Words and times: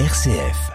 RCF. 0.00 0.72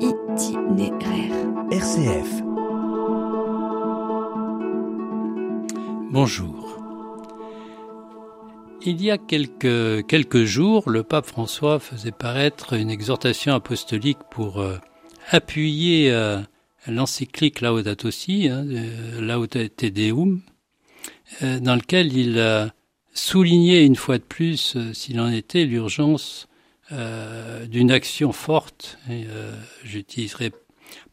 Itinéraire. 0.00 1.34
RCF. 1.70 2.42
Bonjour. 6.10 6.78
Il 8.80 9.02
y 9.02 9.10
a 9.10 9.18
quelques, 9.18 10.06
quelques 10.06 10.44
jours, 10.44 10.88
le 10.88 11.02
pape 11.02 11.26
François 11.26 11.80
faisait 11.80 12.12
paraître 12.12 12.72
une 12.72 12.88
exhortation 12.88 13.52
apostolique 13.52 14.20
pour 14.30 14.58
euh, 14.58 14.78
appuyer 15.30 16.10
euh, 16.10 16.40
l'encyclique 16.86 17.60
Laudato 17.60 18.10
Si, 18.10 18.48
hein, 18.48 18.64
euh, 18.66 19.20
Laudate 19.20 19.84
Deum, 19.84 20.40
euh, 20.40 20.53
dans 21.40 21.74
lequel 21.74 22.16
il 22.16 22.38
a 22.38 22.72
souligné 23.14 23.82
une 23.84 23.96
fois 23.96 24.18
de 24.18 24.24
plus, 24.24 24.76
euh, 24.76 24.92
s'il 24.92 25.20
en 25.20 25.30
était, 25.30 25.64
l'urgence 25.64 26.48
euh, 26.92 27.64
d'une 27.66 27.90
action 27.90 28.32
forte. 28.32 28.98
Euh, 29.08 29.54
J'utiliserai 29.84 30.52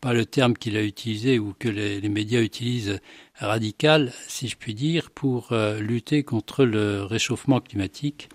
pas 0.02 0.14
le 0.14 0.26
terme 0.26 0.56
qu'il 0.56 0.76
a 0.76 0.84
utilisé 0.84 1.40
ou 1.40 1.54
que 1.58 1.70
les, 1.70 2.02
médias 2.10 2.42
utilisent, 2.42 3.00
radical, 3.36 4.12
si 4.28 4.48
je 4.48 4.58
puis 4.58 4.74
dire, 4.74 5.10
pour 5.12 5.52
euh, 5.52 5.80
lutter 5.80 6.24
contre 6.24 6.66
le 6.66 7.04
réchauffement 7.04 7.60
climatique 7.60 8.30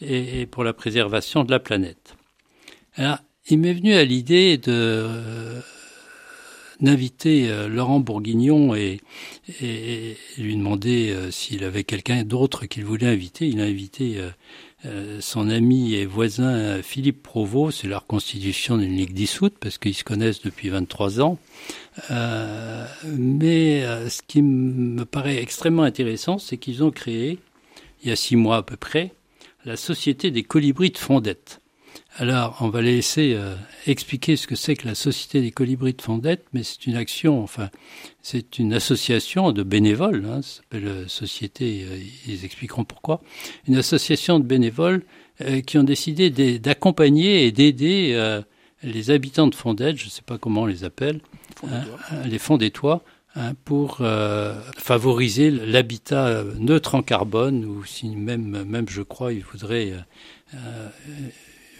et, 0.00 0.46
pour 0.46 0.64
la 0.64 0.72
préservation 0.72 1.44
de 1.44 1.50
la 1.50 1.60
planète. 1.60 2.16
Alors, 2.94 3.18
il 3.48 3.58
m'est 3.58 3.74
venu 3.74 3.94
à 3.94 4.04
l'idée 4.04 4.58
de 4.58 4.72
euh, 4.72 5.60
d'inviter 6.80 7.50
euh, 7.50 7.68
Laurent 7.68 8.00
Bourguignon 8.00 8.74
et, 8.74 9.00
lui 10.38 10.56
demander 10.56 11.10
euh, 11.10 11.30
s'il 11.30 11.64
avait 11.64 11.84
quelqu'un 11.84 12.24
d'autre 12.24 12.66
qu'il 12.66 12.84
voulait 12.84 13.06
inviter. 13.06 13.46
Il 13.48 13.60
a 13.60 13.64
invité 13.64 14.20
euh, 14.84 15.20
son 15.20 15.50
ami 15.50 15.94
et 15.94 16.06
voisin 16.06 16.82
Philippe 16.82 17.22
Provost, 17.22 17.80
c'est 17.80 17.88
la 17.88 17.98
reconstitution 17.98 18.78
d'une 18.78 18.96
ligue 18.96 19.12
dissoute 19.12 19.54
parce 19.58 19.78
qu'ils 19.78 19.94
se 19.94 20.04
connaissent 20.04 20.42
depuis 20.42 20.68
23 20.68 21.20
ans. 21.20 21.38
Mais 23.04 23.82
ce 24.08 24.20
qui 24.26 24.42
me 24.42 25.04
paraît 25.04 25.38
extrêmement 25.38 25.82
intéressant, 25.82 26.38
c'est 26.38 26.58
qu'ils 26.58 26.84
ont 26.84 26.92
créé, 26.92 27.38
il 28.02 28.08
y 28.08 28.12
a 28.12 28.16
six 28.16 28.36
mois 28.36 28.58
à 28.58 28.62
peu 28.62 28.76
près, 28.76 29.12
la 29.64 29.76
Société 29.76 30.30
des 30.30 30.44
colibris 30.44 30.90
de 30.90 30.98
Fondette. 30.98 31.60
Alors, 32.20 32.56
on 32.62 32.68
va 32.68 32.82
laisser 32.82 33.34
euh, 33.36 33.54
expliquer 33.86 34.34
ce 34.34 34.48
que 34.48 34.56
c'est 34.56 34.74
que 34.74 34.88
la 34.88 34.96
Société 34.96 35.40
des 35.40 35.52
colibris 35.52 35.94
de 35.94 36.02
Fondette, 36.02 36.44
mais 36.52 36.64
c'est 36.64 36.88
une 36.88 36.96
action, 36.96 37.40
enfin, 37.40 37.70
c'est 38.22 38.58
une 38.58 38.74
association 38.74 39.52
de 39.52 39.62
bénévoles, 39.62 40.26
hein, 40.28 40.42
ça 40.42 40.56
s'appelle 40.56 40.88
euh, 40.88 41.06
Société, 41.06 41.86
euh, 41.88 41.96
ils 42.26 42.44
expliqueront 42.44 42.82
pourquoi, 42.82 43.20
une 43.68 43.76
association 43.76 44.40
de 44.40 44.44
bénévoles 44.44 45.04
euh, 45.42 45.60
qui 45.60 45.78
ont 45.78 45.84
décidé 45.84 46.58
d'accompagner 46.58 47.46
et 47.46 47.52
d'aider 47.52 48.10
euh, 48.14 48.42
les 48.82 49.12
habitants 49.12 49.46
de 49.46 49.54
Fondette, 49.54 49.96
je 49.96 50.06
ne 50.06 50.10
sais 50.10 50.22
pas 50.22 50.38
comment 50.38 50.62
on 50.62 50.66
les 50.66 50.82
appelle, 50.82 51.20
hein, 51.70 51.84
les 52.24 52.38
Fondettois, 52.38 53.04
hein, 53.36 53.54
pour 53.64 53.98
euh, 54.00 54.60
favoriser 54.76 55.52
l'habitat 55.52 56.42
neutre 56.58 56.96
en 56.96 57.02
carbone, 57.02 57.64
ou 57.64 57.84
si 57.84 58.08
même, 58.16 58.64
même 58.64 58.88
je 58.88 59.02
crois, 59.02 59.32
ils 59.32 59.44
voudraient 59.44 59.92
euh, 59.92 60.00
euh, 60.54 60.88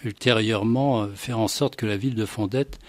ultérieurement 0.03 1.03
euh, 1.03 1.07
faire 1.13 1.39
en 1.39 1.47
sorte 1.47 1.75
que 1.75 1.85
la 1.85 1.97
ville 1.97 2.15
de 2.15 2.25
Fondette 2.25 2.79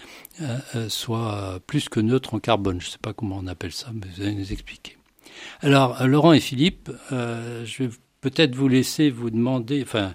euh, 0.41 0.59
euh, 0.75 0.89
soit 0.89 1.61
plus 1.67 1.89
que 1.89 2.01
neutre 2.01 2.35
en 2.35 2.41
carbone. 2.41 2.81
Je 2.81 2.87
ne 2.87 2.91
sais 2.91 2.99
pas 2.99 3.13
comment 3.13 3.39
on 3.41 3.47
appelle 3.47 3.73
ça, 3.73 3.91
mais 3.93 4.07
vous 4.15 4.23
allez 4.23 4.35
nous 4.35 4.53
expliquer. 4.53 4.97
Alors, 5.61 6.07
Laurent 6.07 6.33
et 6.33 6.41
Philippe, 6.41 6.91
je 7.11 7.83
vais 7.83 7.91
peut-être 8.21 8.55
vous 8.55 8.69
laisser 8.69 9.09
vous 9.09 9.31
demander, 9.31 9.83
enfin, 9.83 10.15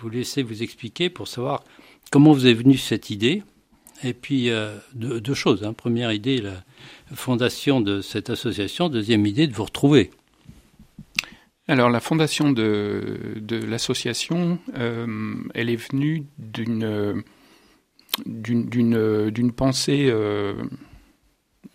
vous 0.00 0.08
laisser 0.08 0.42
vous 0.42 0.62
expliquer 0.62 1.08
pour 1.08 1.28
savoir 1.28 1.62
comment 2.10 2.32
vous 2.32 2.48
est 2.48 2.54
venue 2.54 2.76
cette 2.76 3.10
idée. 3.10 3.44
Et 4.02 4.12
puis, 4.12 4.50
deux, 4.94 5.20
deux 5.20 5.34
choses. 5.34 5.62
Hein. 5.62 5.72
Première 5.72 6.12
idée, 6.12 6.40
la 6.40 6.64
fondation 7.14 7.80
de 7.80 8.00
cette 8.00 8.28
association. 8.28 8.88
Deuxième 8.88 9.24
idée, 9.24 9.46
de 9.46 9.54
vous 9.54 9.64
retrouver. 9.64 10.10
Alors 11.68 11.90
la 11.90 12.00
fondation 12.00 12.52
de, 12.52 13.38
l'association, 13.66 14.58
euh, 14.76 15.34
elle 15.54 15.68
est 15.70 15.76
venue 15.76 16.26
d'une 16.38 17.24
d'une 18.24 19.52
pensée 19.52 20.08
euh, 20.08 20.54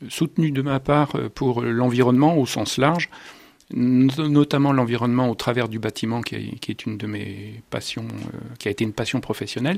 soutenue 0.09 0.51
de 0.51 0.61
ma 0.61 0.79
part 0.79 1.15
euh, 1.15 1.29
pour 1.29 1.61
l'environnement 1.61 2.37
au 2.37 2.45
sens 2.45 2.77
large, 2.77 3.09
notamment 3.73 4.73
l'environnement 4.73 5.29
au 5.29 5.35
travers 5.35 5.69
du 5.69 5.79
bâtiment 5.79 6.21
qui 6.21 6.35
est, 6.35 6.59
qui 6.59 6.71
est 6.71 6.85
une 6.85 6.97
de 6.97 7.07
mes 7.07 7.61
passions, 7.69 8.05
euh, 8.07 8.37
qui 8.59 8.67
a 8.67 8.71
été 8.71 8.83
une 8.83 8.93
passion 8.93 9.21
professionnelle. 9.21 9.77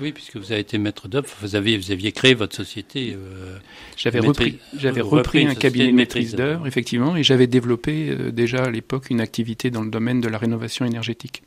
Oui, 0.00 0.12
puisque 0.12 0.36
vous 0.36 0.52
avez 0.52 0.60
été 0.60 0.78
maître 0.78 1.08
d'œuvre, 1.08 1.28
vous, 1.40 1.56
avez, 1.56 1.76
vous 1.76 1.90
aviez 1.90 2.12
créé 2.12 2.34
votre 2.34 2.56
société. 2.56 3.16
euh, 3.16 3.58
J'avais 3.96 4.20
repris, 4.20 4.58
j'avais 4.76 5.00
repris 5.00 5.44
repris 5.44 5.46
un 5.46 5.54
cabinet 5.54 5.86
de 5.88 5.92
maîtrise 5.92 6.32
maîtrise 6.32 6.34
d'œuvre. 6.36 6.66
effectivement, 6.66 7.16
et 7.16 7.22
j'avais 7.22 7.46
développé 7.46 8.10
euh, 8.10 8.30
déjà 8.30 8.64
à 8.64 8.70
l'époque 8.70 9.10
une 9.10 9.20
activité 9.20 9.70
dans 9.70 9.82
le 9.82 9.90
domaine 9.90 10.20
de 10.20 10.28
la 10.28 10.38
rénovation 10.38 10.84
énergétique. 10.84 11.42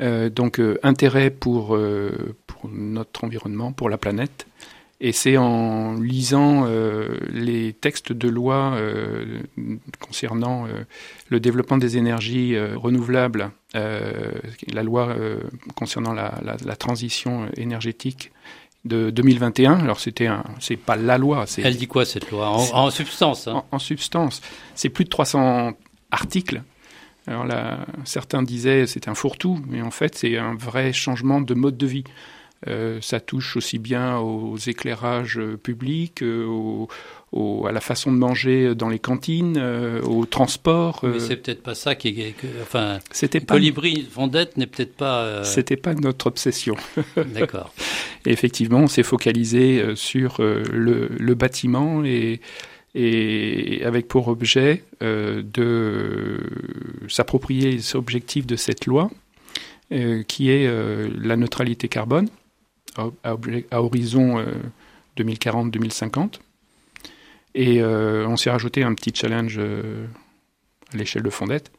Euh, 0.00 0.30
donc 0.30 0.58
euh, 0.58 0.78
intérêt 0.82 1.30
pour, 1.30 1.76
euh, 1.76 2.34
pour 2.46 2.68
notre 2.70 3.24
environnement, 3.24 3.72
pour 3.72 3.88
la 3.88 3.98
planète. 3.98 4.46
Et 5.04 5.10
c'est 5.10 5.36
en 5.36 5.94
lisant 5.94 6.64
euh, 6.64 7.18
les 7.32 7.72
textes 7.72 8.12
de 8.12 8.28
loi 8.28 8.74
euh, 8.76 9.40
concernant 9.98 10.64
euh, 10.66 10.84
le 11.28 11.40
développement 11.40 11.76
des 11.76 11.96
énergies 11.96 12.56
renouvelables, 12.76 13.50
la 13.74 14.82
loi 14.84 15.16
concernant 15.74 16.12
la, 16.12 16.38
la, 16.44 16.56
la 16.64 16.76
transition 16.76 17.48
énergétique 17.56 18.30
de 18.84 19.10
2021. 19.10 19.80
Alors 19.80 19.98
c'était 19.98 20.28
un, 20.28 20.44
c'est 20.60 20.76
pas 20.76 20.94
la 20.94 21.18
loi, 21.18 21.46
elle 21.58 21.76
dit 21.76 21.88
quoi 21.88 22.04
cette 22.04 22.30
loi? 22.30 22.50
En, 22.50 22.84
en 22.84 22.90
substance 22.90 23.48
hein? 23.48 23.64
en, 23.72 23.76
en 23.76 23.78
substance. 23.80 24.40
C'est 24.76 24.88
plus 24.90 25.04
de 25.04 25.10
300 25.10 25.72
articles. 26.12 26.62
Alors 27.26 27.44
là, 27.44 27.86
certains 28.04 28.42
disaient 28.42 28.86
c'est 28.86 29.08
un 29.08 29.14
fourre-tout, 29.14 29.60
mais 29.66 29.82
en 29.82 29.90
fait 29.90 30.16
c'est 30.16 30.38
un 30.38 30.54
vrai 30.54 30.92
changement 30.92 31.40
de 31.40 31.54
mode 31.54 31.76
de 31.76 31.86
vie. 31.86 32.04
Euh, 32.68 32.98
ça 33.00 33.18
touche 33.18 33.56
aussi 33.56 33.78
bien 33.78 34.18
aux 34.18 34.56
éclairages 34.56 35.36
euh, 35.38 35.56
publics, 35.56 36.22
euh, 36.22 36.86
à 37.66 37.72
la 37.72 37.80
façon 37.80 38.12
de 38.12 38.18
manger 38.18 38.74
dans 38.76 38.88
les 38.88 39.00
cantines, 39.00 39.56
euh, 39.58 40.00
au 40.02 40.26
transport. 40.26 41.00
euh, 41.02 41.14
Mais 41.14 41.18
c'est 41.20 41.36
peut-être 41.36 41.62
pas 41.62 41.74
ça 41.74 41.94
qui 41.96 42.08
est. 42.20 42.32
que- 42.36 42.46
enfin, 42.62 42.98
C'était 43.10 43.40
pas, 43.40 43.54
Colibri 43.54 44.06
Vendette 44.14 44.56
n'est 44.58 44.66
peut-être 44.68 44.94
pas. 44.94 45.22
euh, 45.22 45.42
c'était 45.44 45.76
pas 45.76 45.94
notre 45.94 46.28
obsession. 46.28 46.76
D'accord. 47.16 47.72
Et 48.26 48.30
effectivement, 48.30 48.78
on 48.80 48.86
s'est 48.88 49.02
focalisé 49.02 49.80
euh, 49.80 49.96
sur 49.96 50.36
euh, 50.40 50.62
le, 50.72 51.08
le 51.18 51.34
bâtiment 51.34 52.04
et, 52.04 52.40
et 52.94 53.82
avec 53.84 54.06
pour 54.06 54.28
objet 54.28 54.84
euh, 55.02 55.42
de 55.42 56.38
s'approprier 57.08 57.72
les 57.72 57.96
objectifs 57.96 58.46
de 58.46 58.54
cette 58.56 58.86
loi, 58.86 59.10
euh, 59.92 60.22
qui 60.22 60.50
est 60.50 60.66
euh, 60.66 61.08
la 61.20 61.36
neutralité 61.36 61.88
carbone 61.88 62.28
à, 62.96 63.80
horizon 63.80 64.38
euh, 64.38 64.46
2040-2050. 65.16 66.40
Et 67.54 67.82
euh, 67.82 68.26
on 68.26 68.36
s'est 68.36 68.50
rajouté 68.50 68.82
un 68.82 68.94
petit 68.94 69.12
challenge 69.14 69.56
euh, 69.58 70.06
à 70.92 70.96
l'échelle 70.96 71.22
de 71.22 71.30
Fondette, 71.30 71.70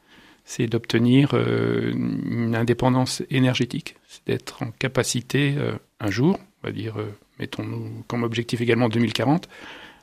c'est 0.44 0.66
d'obtenir 0.66 1.30
euh, 1.32 1.92
une 1.92 2.54
indépendance 2.54 3.22
énergétique, 3.30 3.96
c'est 4.08 4.26
d'être 4.26 4.62
en 4.62 4.70
capacité 4.70 5.54
euh, 5.56 5.72
un 6.00 6.10
jour, 6.10 6.38
on 6.62 6.66
va 6.66 6.72
dire, 6.72 6.98
euh, 6.98 7.10
mettons-nous 7.38 8.04
comme 8.06 8.22
objectif 8.22 8.60
également 8.60 8.88
2040, 8.88 9.48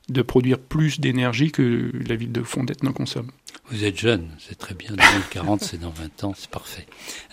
de 0.09 0.21
produire 0.21 0.59
plus 0.59 0.99
d'énergie 0.99 1.51
que 1.51 1.91
la 2.07 2.15
ville 2.15 2.31
de 2.31 2.41
Fondette 2.41 2.83
n'en 2.83 2.91
consomme. 2.91 3.31
Vous 3.69 3.83
êtes 3.85 3.97
jeune, 3.97 4.29
c'est 4.39 4.57
très 4.57 4.73
bien. 4.73 4.89
2040, 4.89 5.61
c'est 5.61 5.79
dans 5.79 5.91
20 5.91 6.23
ans, 6.23 6.33
c'est 6.35 6.49
parfait. 6.49 6.85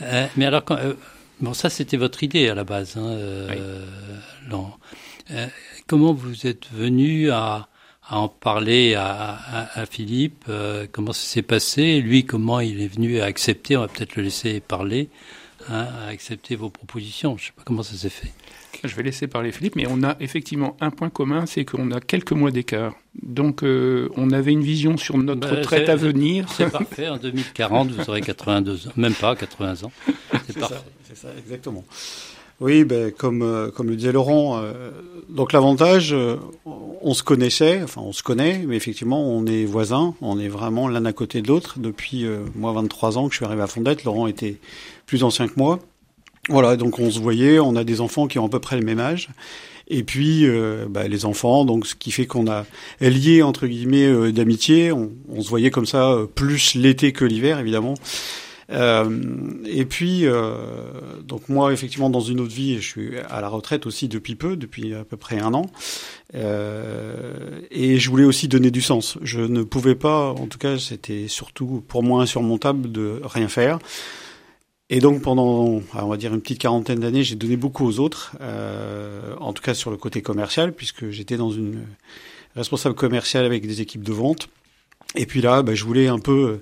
Euh, 0.03 0.27
mais 0.37 0.45
alors, 0.45 0.63
euh, 0.71 0.95
bon, 1.41 1.55
ça, 1.55 1.71
c'était 1.71 1.97
votre 1.97 2.23
idée 2.23 2.49
à 2.49 2.55
la 2.55 2.65
base, 2.65 2.97
hein, 2.97 3.07
euh. 3.07 3.83
Euh, 5.31 5.47
comment 5.87 6.13
vous 6.15 6.47
êtes 6.47 6.71
venu 6.73 7.31
à, 7.31 7.69
à 8.09 8.19
en 8.19 8.29
parler 8.29 8.95
à, 8.95 9.33
à, 9.35 9.81
à 9.81 9.87
Philippe 9.87 10.45
euh, 10.49 10.87
Comment 10.91 11.13
ça 11.13 11.27
s'est 11.27 11.43
passé 11.43 12.01
Lui, 12.01 12.25
comment 12.25 12.61
il 12.61 12.81
est 12.81 12.89
venu 12.89 13.21
à 13.21 13.25
accepter 13.27 13.77
On 13.77 13.81
va 13.81 13.89
peut-être 13.89 14.17
le 14.17 14.23
laisser 14.23 14.61
parler, 14.61 15.11
hein, 15.69 15.87
à 16.05 16.09
accepter 16.09 16.57
vos 16.57 16.71
propositions. 16.71 17.37
Je 17.37 17.43
ne 17.43 17.47
sais 17.49 17.53
pas 17.57 17.63
comment 17.65 17.83
ça 17.83 17.95
s'est 17.97 18.09
fait. 18.09 18.33
Je 18.85 18.95
vais 18.95 19.03
laisser 19.03 19.27
parler 19.27 19.51
Philippe, 19.53 19.75
mais 19.77 19.87
on 19.89 20.03
a 20.05 20.17
effectivement 20.21 20.77
un 20.81 20.91
point 20.91 21.11
commun, 21.11 21.47
c'est 21.47 21.65
qu'on 21.65 21.91
a 21.91 22.01
quelques 22.01 22.33
mois 22.33 22.51
d'écart. 22.53 22.95
Donc 23.21 23.65
euh, 23.65 24.09
on 24.17 24.31
avait 24.31 24.53
une 24.53 24.63
vision 24.63 24.97
sur 24.97 25.19
notre 25.19 25.41
Bah, 25.41 25.51
retraite 25.57 25.87
c'est- 25.87 25.91
à 25.93 25.97
venir. 25.97 26.47
C'est 26.53 26.71
parfait. 26.71 27.09
En 27.09 27.17
2040, 27.19 27.91
vous 27.91 28.09
aurez 28.09 28.21
82 28.21 28.87
ans, 28.89 28.93
même 28.97 29.15
pas 29.15 29.35
80 29.37 29.83
ans. 29.85 29.93
C'est 30.47 30.53
C'est 30.53 30.61
parfait. 30.61 30.77
ça, 30.77 30.85
c'est 31.09 31.17
ça, 31.17 31.29
exactement. 31.39 31.85
Oui, 32.61 32.83
ben, 32.83 33.13
comme, 33.13 33.43
euh, 33.43 33.71
comme 33.71 33.89
le 33.89 33.95
disait 33.95 34.11
Laurent, 34.11 34.59
euh, 34.59 34.91
donc 35.29 35.53
l'avantage, 35.53 36.13
euh, 36.13 36.37
on 36.65 37.15
se 37.15 37.23
connaissait, 37.23 37.81
enfin 37.85 38.01
on 38.05 38.13
se 38.13 38.25
connaît, 38.25 38.65
mais 38.67 38.77
effectivement 38.77 39.25
on 39.25 39.47
est 39.47 39.65
voisins, 39.65 40.15
on 40.21 40.41
est 40.41 40.49
vraiment 40.49 40.89
l'un 40.89 41.05
à 41.05 41.13
côté 41.13 41.41
de 41.41 41.47
l'autre 41.47 41.79
depuis 41.79 42.27
moi 42.57 42.73
23 42.73 43.17
ans 43.17 43.29
que 43.29 43.33
je 43.33 43.37
suis 43.37 43.45
arrivé 43.45 43.63
à 43.63 43.69
Fondette, 43.69 44.03
Laurent 44.03 44.27
était 44.27 44.57
plus 45.07 45.23
ancien 45.23 45.47
que 45.47 45.55
moi. 45.57 45.79
Voilà, 46.49 46.77
donc 46.77 46.99
on 46.99 47.11
se 47.11 47.21
voyait, 47.21 47.61
on 47.61 47.77
a 47.77 47.85
des 47.85 48.01
enfants 48.01 48.27
qui 48.27 48.41
ont 48.41 48.47
à 48.47 48.49
peu 48.49 48.59
près 48.59 48.77
le 48.77 48.85
même 48.85 48.99
âge. 48.99 49.29
Et 49.87 50.03
puis 50.03 50.47
bah, 50.89 51.07
les 51.07 51.25
enfants, 51.25 51.65
donc 51.65 51.87
ce 51.87 51.95
qui 51.95 52.11
fait 52.11 52.27
qu'on 52.27 52.51
a 52.51 52.67
lié 53.01 53.43
entre 53.43 53.67
guillemets 53.67 54.33
d'amitié. 54.33 54.91
On, 54.93 55.13
on, 55.31 55.43
se 55.43 55.49
voyait 55.49 55.71
comme 55.71 55.87
ça 55.87 56.17
plus 56.35 56.75
l'été 56.75 57.13
que 57.13 57.25
l'hiver, 57.25 57.59
évidemment. 57.59 57.95
Euh, 58.71 59.21
et 59.65 59.85
puis, 59.85 60.27
euh, 60.27 60.55
donc 61.23 61.49
moi, 61.49 61.73
effectivement, 61.73 62.11
dans 62.11 62.21
une 62.21 62.41
autre 62.41 62.55
vie, 62.55 62.77
je 62.81 62.87
suis 62.87 63.19
à 63.19 63.41
la 63.41 63.49
retraite 63.49 63.87
aussi 63.87 64.09
depuis 64.09 64.35
peu, 64.35 64.57
depuis 64.57 64.95
à 64.95 65.05
peu 65.05 65.17
près 65.17 65.41
un 65.41 65.55
an. 65.55 65.67
Euh, 66.35 67.61
et 67.71 67.99
je 67.99 68.11
voulais 68.11 68.25
aussi 68.25 68.49
donner 68.49 68.71
du 68.71 68.83
sens. 68.83 69.19
Je 69.23 69.41
ne 69.41 69.63
pouvais 69.63 69.95
pas, 69.95 70.31
en 70.31 70.47
tout 70.47 70.59
cas, 70.59 70.79
c'était 70.79 71.29
surtout 71.29 71.83
pour 71.89 72.03
moi 72.03 72.23
insurmontable 72.23 72.93
de 72.93 73.21
rien 73.25 73.49
faire. 73.49 73.79
Et 74.91 75.01
donc 75.01 75.21
pendant, 75.21 75.83
on 75.95 76.07
va 76.07 76.17
dire 76.17 76.33
une 76.33 76.41
petite 76.41 76.61
quarantaine 76.61 77.01
d'années, 77.01 77.23
j'ai 77.23 77.37
donné 77.37 77.59
beaucoup 77.59 77.87
aux 77.87 78.01
autres, 78.01 78.37
euh, 78.41 79.35
en 79.39 79.53
tout 79.53 79.63
cas 79.63 79.75
sur 79.75 79.91
le 79.91 79.99
côté 79.99 80.23
commercial, 80.23 80.73
puisque 80.73 81.11
j'étais 81.11 81.37
dans 81.37 81.51
une 81.51 81.83
responsable 82.57 82.95
commerciale 82.95 83.45
avec 83.45 83.67
des 83.67 83.83
équipes 83.83 84.03
de 84.03 84.13
vente. 84.15 84.49
Et 85.15 85.27
puis 85.27 85.43
là, 85.43 85.63
bah, 85.63 85.75
je 85.75 85.85
voulais 85.85 86.09
un 86.09 86.19
peu 86.19 86.61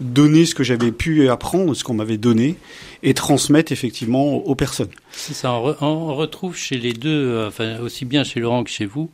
donner 0.00 0.46
ce 0.46 0.54
que 0.54 0.64
j'avais 0.64 0.92
pu 0.92 1.28
apprendre, 1.28 1.74
ce 1.74 1.84
qu'on 1.84 1.94
m'avait 1.94 2.16
donné, 2.16 2.56
et 3.02 3.14
transmettre 3.14 3.70
effectivement 3.70 4.36
aux 4.36 4.54
personnes. 4.54 4.90
C'est 5.12 5.34
ça, 5.34 5.52
on, 5.80 6.14
retrouve 6.14 6.56
chez 6.56 6.78
les 6.78 6.92
deux, 6.92 7.10
euh, 7.10 7.48
enfin 7.48 7.78
aussi 7.80 8.04
bien 8.04 8.24
chez 8.24 8.40
Laurent 8.40 8.64
que 8.64 8.70
chez 8.70 8.86
vous, 8.86 9.10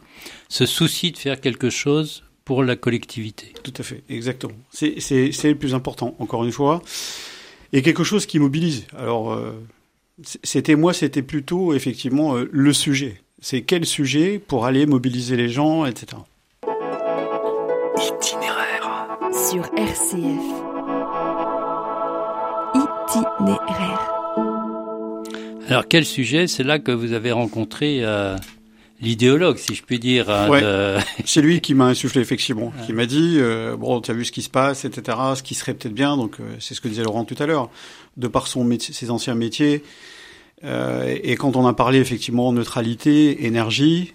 ce 0.49 0.65
souci 0.65 1.11
de 1.11 1.19
faire 1.19 1.41
quelque 1.41 1.71
chose 1.71 2.23
pour 2.45 2.63
la 2.63 2.77
collectivité. 2.77 3.53
Tout 3.63 3.75
à 3.77 3.83
fait, 3.83 4.03
exactement. 4.09 4.55
C'est 4.71 4.95
le 4.95 5.55
plus 5.55 5.75
important, 5.75 6.15
encore 6.21 6.45
une 6.45 6.53
fois, 6.53 6.83
et 7.73 7.83
quelque 7.83 8.05
chose 8.05 8.25
qui 8.27 8.39
mobilise. 8.39 8.87
Alors, 8.97 9.33
euh, 9.33 9.53
c'était 10.45 10.77
moi, 10.77 10.95
c'était 10.95 11.23
plutôt 11.23 11.75
effectivement 11.75 12.37
euh, 12.37 12.49
le 12.53 12.73
sujet. 12.73 13.21
C'est 13.41 13.63
quel 13.63 13.85
sujet 13.85 14.39
pour 14.39 14.65
aller 14.65 14.87
mobiliser 14.87 15.37
les 15.37 15.49
gens, 15.49 15.85
etc. 15.85 16.23
Itinéraire 17.99 19.19
sur 19.33 19.65
RCF 19.77 20.76
itinéraire. 23.17 24.17
Alors 25.69 25.89
quel 25.89 26.05
sujet? 26.05 26.47
C'est 26.47 26.63
là 26.63 26.79
que 26.79 26.93
vous 26.93 27.13
avez 27.13 27.33
rencontré 27.33 27.99
euh, 28.03 28.37
l'idéologue, 29.01 29.59
si 29.59 29.75
je 29.75 29.83
puis 29.83 29.99
dire. 29.99 30.31
Hein, 30.31 31.01
C'est 31.25 31.43
lui 31.43 31.61
qui 31.61 31.75
m'a 31.75 31.87
insufflé 31.87 32.21
effectivement, 32.21 32.73
qui 32.87 32.93
m'a 32.93 33.07
dit 33.07 33.37
euh, 33.39 33.77
bon, 33.77 34.01
tu 34.01 34.11
as 34.11 34.15
vu 34.15 34.25
ce 34.25 34.33
qui 34.33 34.43
se 34.43 34.51
passe, 34.51 34.85
etc. 34.85 35.19
Ce 35.35 35.43
qui 35.43 35.55
serait 35.55 35.75
peut-être 35.75 35.95
bien. 35.95 36.17
Donc 36.17 36.39
euh, 36.41 36.45
c'est 36.61 36.75
ce 36.75 36.81
que 36.81 36.89
disait 36.89 37.03
Laurent 37.03 37.25
tout 37.25 37.37
à 37.39 37.47
l'heure, 37.47 37.71
de 38.17 38.29
par 38.29 38.47
son 38.47 38.65
métier, 38.65 38.95
ses 38.95 39.11
anciens 39.11 39.35
métiers. 39.35 39.83
Et 40.63 41.37
quand 41.37 41.57
on 41.57 41.67
a 41.67 41.75
parlé 41.75 41.99
effectivement 41.99 42.53
neutralité, 42.53 43.47
énergie, 43.47 44.13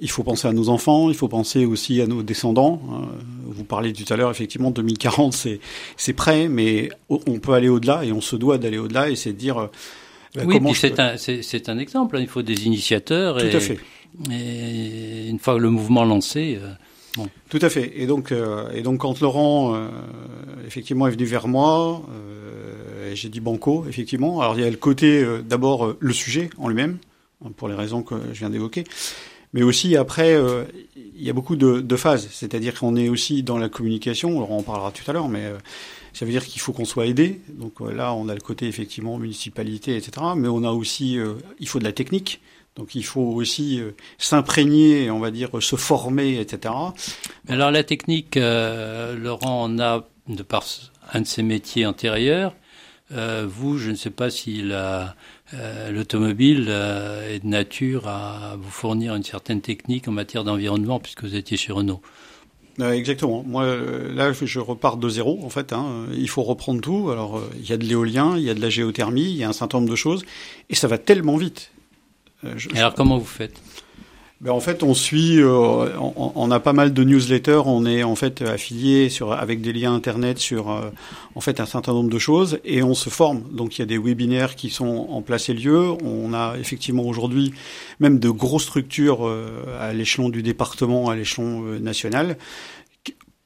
il 0.00 0.10
faut 0.10 0.22
penser 0.22 0.46
à 0.46 0.52
nos 0.52 0.68
enfants, 0.68 1.08
il 1.08 1.16
faut 1.16 1.28
penser 1.28 1.64
aussi 1.64 2.00
à 2.00 2.06
nos 2.06 2.22
descendants. 2.22 2.80
Hein. 2.90 3.08
Vous 3.46 3.64
parlez 3.64 3.92
tout 3.92 4.12
à 4.12 4.16
l'heure, 4.16 4.30
effectivement, 4.30 4.70
2040, 4.70 5.32
c'est 5.32 5.60
c'est 5.96 6.12
prêt, 6.12 6.48
mais 6.48 6.90
on 7.08 7.38
peut 7.38 7.52
aller 7.52 7.68
au-delà 7.68 8.04
et 8.04 8.12
on 8.12 8.20
se 8.20 8.36
doit 8.36 8.58
d'aller 8.58 8.78
au-delà 8.78 9.10
et 9.10 9.16
c'est 9.16 9.32
de 9.32 9.38
dire. 9.38 9.58
Euh, 9.58 10.42
oui, 10.44 10.58
puis 10.60 10.74
c'est 10.74 10.98
un, 10.98 11.16
c'est 11.16 11.68
un 11.68 11.78
exemple. 11.78 12.16
Hein. 12.16 12.20
Il 12.20 12.28
faut 12.28 12.42
des 12.42 12.66
initiateurs. 12.66 13.38
Tout 13.38 13.56
à 13.56 13.60
fait. 13.60 13.78
Et 14.30 15.28
une 15.28 15.38
fois 15.38 15.58
le 15.58 15.70
mouvement 15.70 16.04
lancé. 16.04 16.58
Euh, 17.18 17.22
bon. 17.22 17.28
Tout 17.48 17.58
à 17.62 17.68
fait. 17.68 17.92
Et 17.96 18.06
donc, 18.06 18.32
euh, 18.32 18.70
et 18.72 18.82
donc 18.82 19.00
quand 19.00 19.20
Laurent, 19.20 19.76
effectivement, 20.66 21.06
est 21.06 21.12
venu 21.12 21.24
vers 21.24 21.48
moi, 21.48 22.02
j'ai 23.14 23.28
dit 23.28 23.40
banco, 23.40 23.84
effectivement. 23.88 24.40
Alors 24.40 24.58
il 24.58 24.62
y 24.62 24.66
a 24.66 24.70
le 24.70 24.76
côté, 24.76 25.24
d'abord, 25.46 25.94
le 25.98 26.12
sujet 26.12 26.50
en 26.58 26.68
lui-même, 26.68 26.98
pour 27.56 27.68
les 27.68 27.74
raisons 27.74 28.02
que 28.02 28.14
je 28.32 28.38
viens 28.38 28.50
d'évoquer. 28.50 28.84
Mais 29.54 29.62
aussi 29.62 29.96
après, 29.96 30.34
euh, 30.34 30.64
il 30.96 31.22
y 31.22 31.30
a 31.30 31.32
beaucoup 31.32 31.54
de, 31.56 31.80
de 31.80 31.96
phases. 31.96 32.28
C'est-à-dire 32.30 32.78
qu'on 32.78 32.96
est 32.96 33.08
aussi 33.08 33.42
dans 33.44 33.56
la 33.56 33.68
communication. 33.68 34.36
On 34.36 34.58
en 34.58 34.62
parlera 34.62 34.90
tout 34.90 35.08
à 35.08 35.14
l'heure, 35.14 35.28
mais 35.28 35.44
euh, 35.44 35.56
ça 36.14 36.24
veut 36.24 36.30
dire 36.30 36.44
qu'il 36.44 36.60
faut 36.60 36.72
qu'on 36.72 36.84
soit 36.84 37.06
aidé. 37.06 37.40
Donc 37.48 37.80
euh, 37.80 37.92
là, 37.92 38.14
on 38.14 38.28
a 38.28 38.34
le 38.34 38.40
côté 38.40 38.66
effectivement 38.66 39.18
municipalité, 39.18 39.96
etc. 39.96 40.26
Mais 40.36 40.48
on 40.48 40.64
a 40.64 40.70
aussi, 40.70 41.18
il 41.60 41.68
faut 41.68 41.78
de 41.78 41.84
la 41.84 41.92
technique. 41.92 42.40
Donc 42.76 42.94
il 42.94 43.04
faut 43.04 43.20
aussi 43.20 43.80
s'imprégner, 44.18 45.10
on 45.10 45.20
va 45.20 45.30
dire, 45.30 45.50
se 45.60 45.76
former, 45.76 46.40
etc. 46.40 46.74
Alors 47.48 47.70
la 47.70 47.84
technique, 47.84 48.34
Laurent 48.34 49.62
en 49.62 49.78
a 49.78 50.08
de 50.28 50.42
par 50.42 50.64
un 51.12 51.20
de 51.20 51.26
ses 51.26 51.44
métiers 51.44 51.86
antérieurs. 51.86 52.52
vous, 53.10 53.78
je 53.78 53.90
ne 53.90 53.94
sais 53.94 54.10
pas 54.10 54.28
s'il 54.28 54.72
a 54.72 55.14
euh, 55.52 55.90
l'automobile 55.90 56.66
euh, 56.68 57.34
est 57.34 57.40
de 57.40 57.46
nature 57.46 58.08
à 58.08 58.56
vous 58.58 58.70
fournir 58.70 59.14
une 59.14 59.22
certaine 59.22 59.60
technique 59.60 60.08
en 60.08 60.12
matière 60.12 60.42
d'environnement 60.42 60.98
puisque 60.98 61.22
vous 61.22 61.34
étiez 61.34 61.56
chez 61.56 61.72
Renault. 61.72 62.00
Euh, 62.80 62.92
exactement. 62.92 63.44
Moi, 63.46 63.76
là, 64.14 64.32
je 64.32 64.60
repars 64.60 64.96
de 64.96 65.08
zéro, 65.08 65.40
en 65.44 65.50
fait. 65.50 65.72
Hein. 65.72 66.06
Il 66.12 66.28
faut 66.28 66.42
reprendre 66.42 66.80
tout. 66.80 67.10
Alors, 67.10 67.42
il 67.58 67.68
y 67.68 67.72
a 67.72 67.76
de 67.76 67.84
l'éolien, 67.84 68.36
il 68.36 68.42
y 68.42 68.50
a 68.50 68.54
de 68.54 68.60
la 68.60 68.70
géothermie, 68.70 69.22
il 69.22 69.36
y 69.36 69.44
a 69.44 69.48
un 69.48 69.52
certain 69.52 69.78
nombre 69.78 69.90
de 69.90 69.96
choses. 69.96 70.24
Et 70.70 70.74
ça 70.74 70.88
va 70.88 70.98
tellement 70.98 71.36
vite. 71.36 71.70
alors, 72.74 72.94
comment 72.94 73.18
vous 73.18 73.24
faites? 73.24 73.60
Ben, 74.40 74.50
en 74.50 74.60
fait, 74.60 74.82
on 74.82 74.94
suit, 74.94 75.40
euh, 75.40 75.88
on, 75.98 76.50
a 76.50 76.60
pas 76.60 76.72
mal 76.72 76.92
de 76.92 77.04
newsletters, 77.04 77.62
on 77.64 77.86
est 77.86 78.02
en 78.02 78.16
fait 78.16 78.42
affilié 78.42 79.08
sur, 79.08 79.32
avec 79.32 79.60
des 79.62 79.72
liens 79.72 79.94
internet 79.94 80.38
sur 80.38 80.70
euh, 80.70 80.90
en 81.34 81.40
fait 81.40 81.60
un 81.60 81.66
certain 81.66 81.92
nombre 81.92 82.10
de 82.10 82.18
choses 82.18 82.58
et 82.64 82.82
on 82.82 82.94
se 82.94 83.10
forme. 83.10 83.44
Donc 83.52 83.78
il 83.78 83.80
y 83.80 83.82
a 83.82 83.86
des 83.86 83.96
webinaires 83.96 84.56
qui 84.56 84.70
sont 84.70 85.06
en 85.08 85.22
place 85.22 85.48
et 85.48 85.54
lieu. 85.54 85.92
On 86.04 86.34
a 86.34 86.56
effectivement 86.58 87.04
aujourd'hui 87.04 87.54
même 88.00 88.18
de 88.18 88.28
grosses 88.28 88.64
structures 88.64 89.26
euh, 89.26 89.62
à 89.80 89.92
l'échelon 89.92 90.28
du 90.28 90.42
département, 90.42 91.08
à 91.08 91.16
l'échelon 91.16 91.60
national 91.80 92.36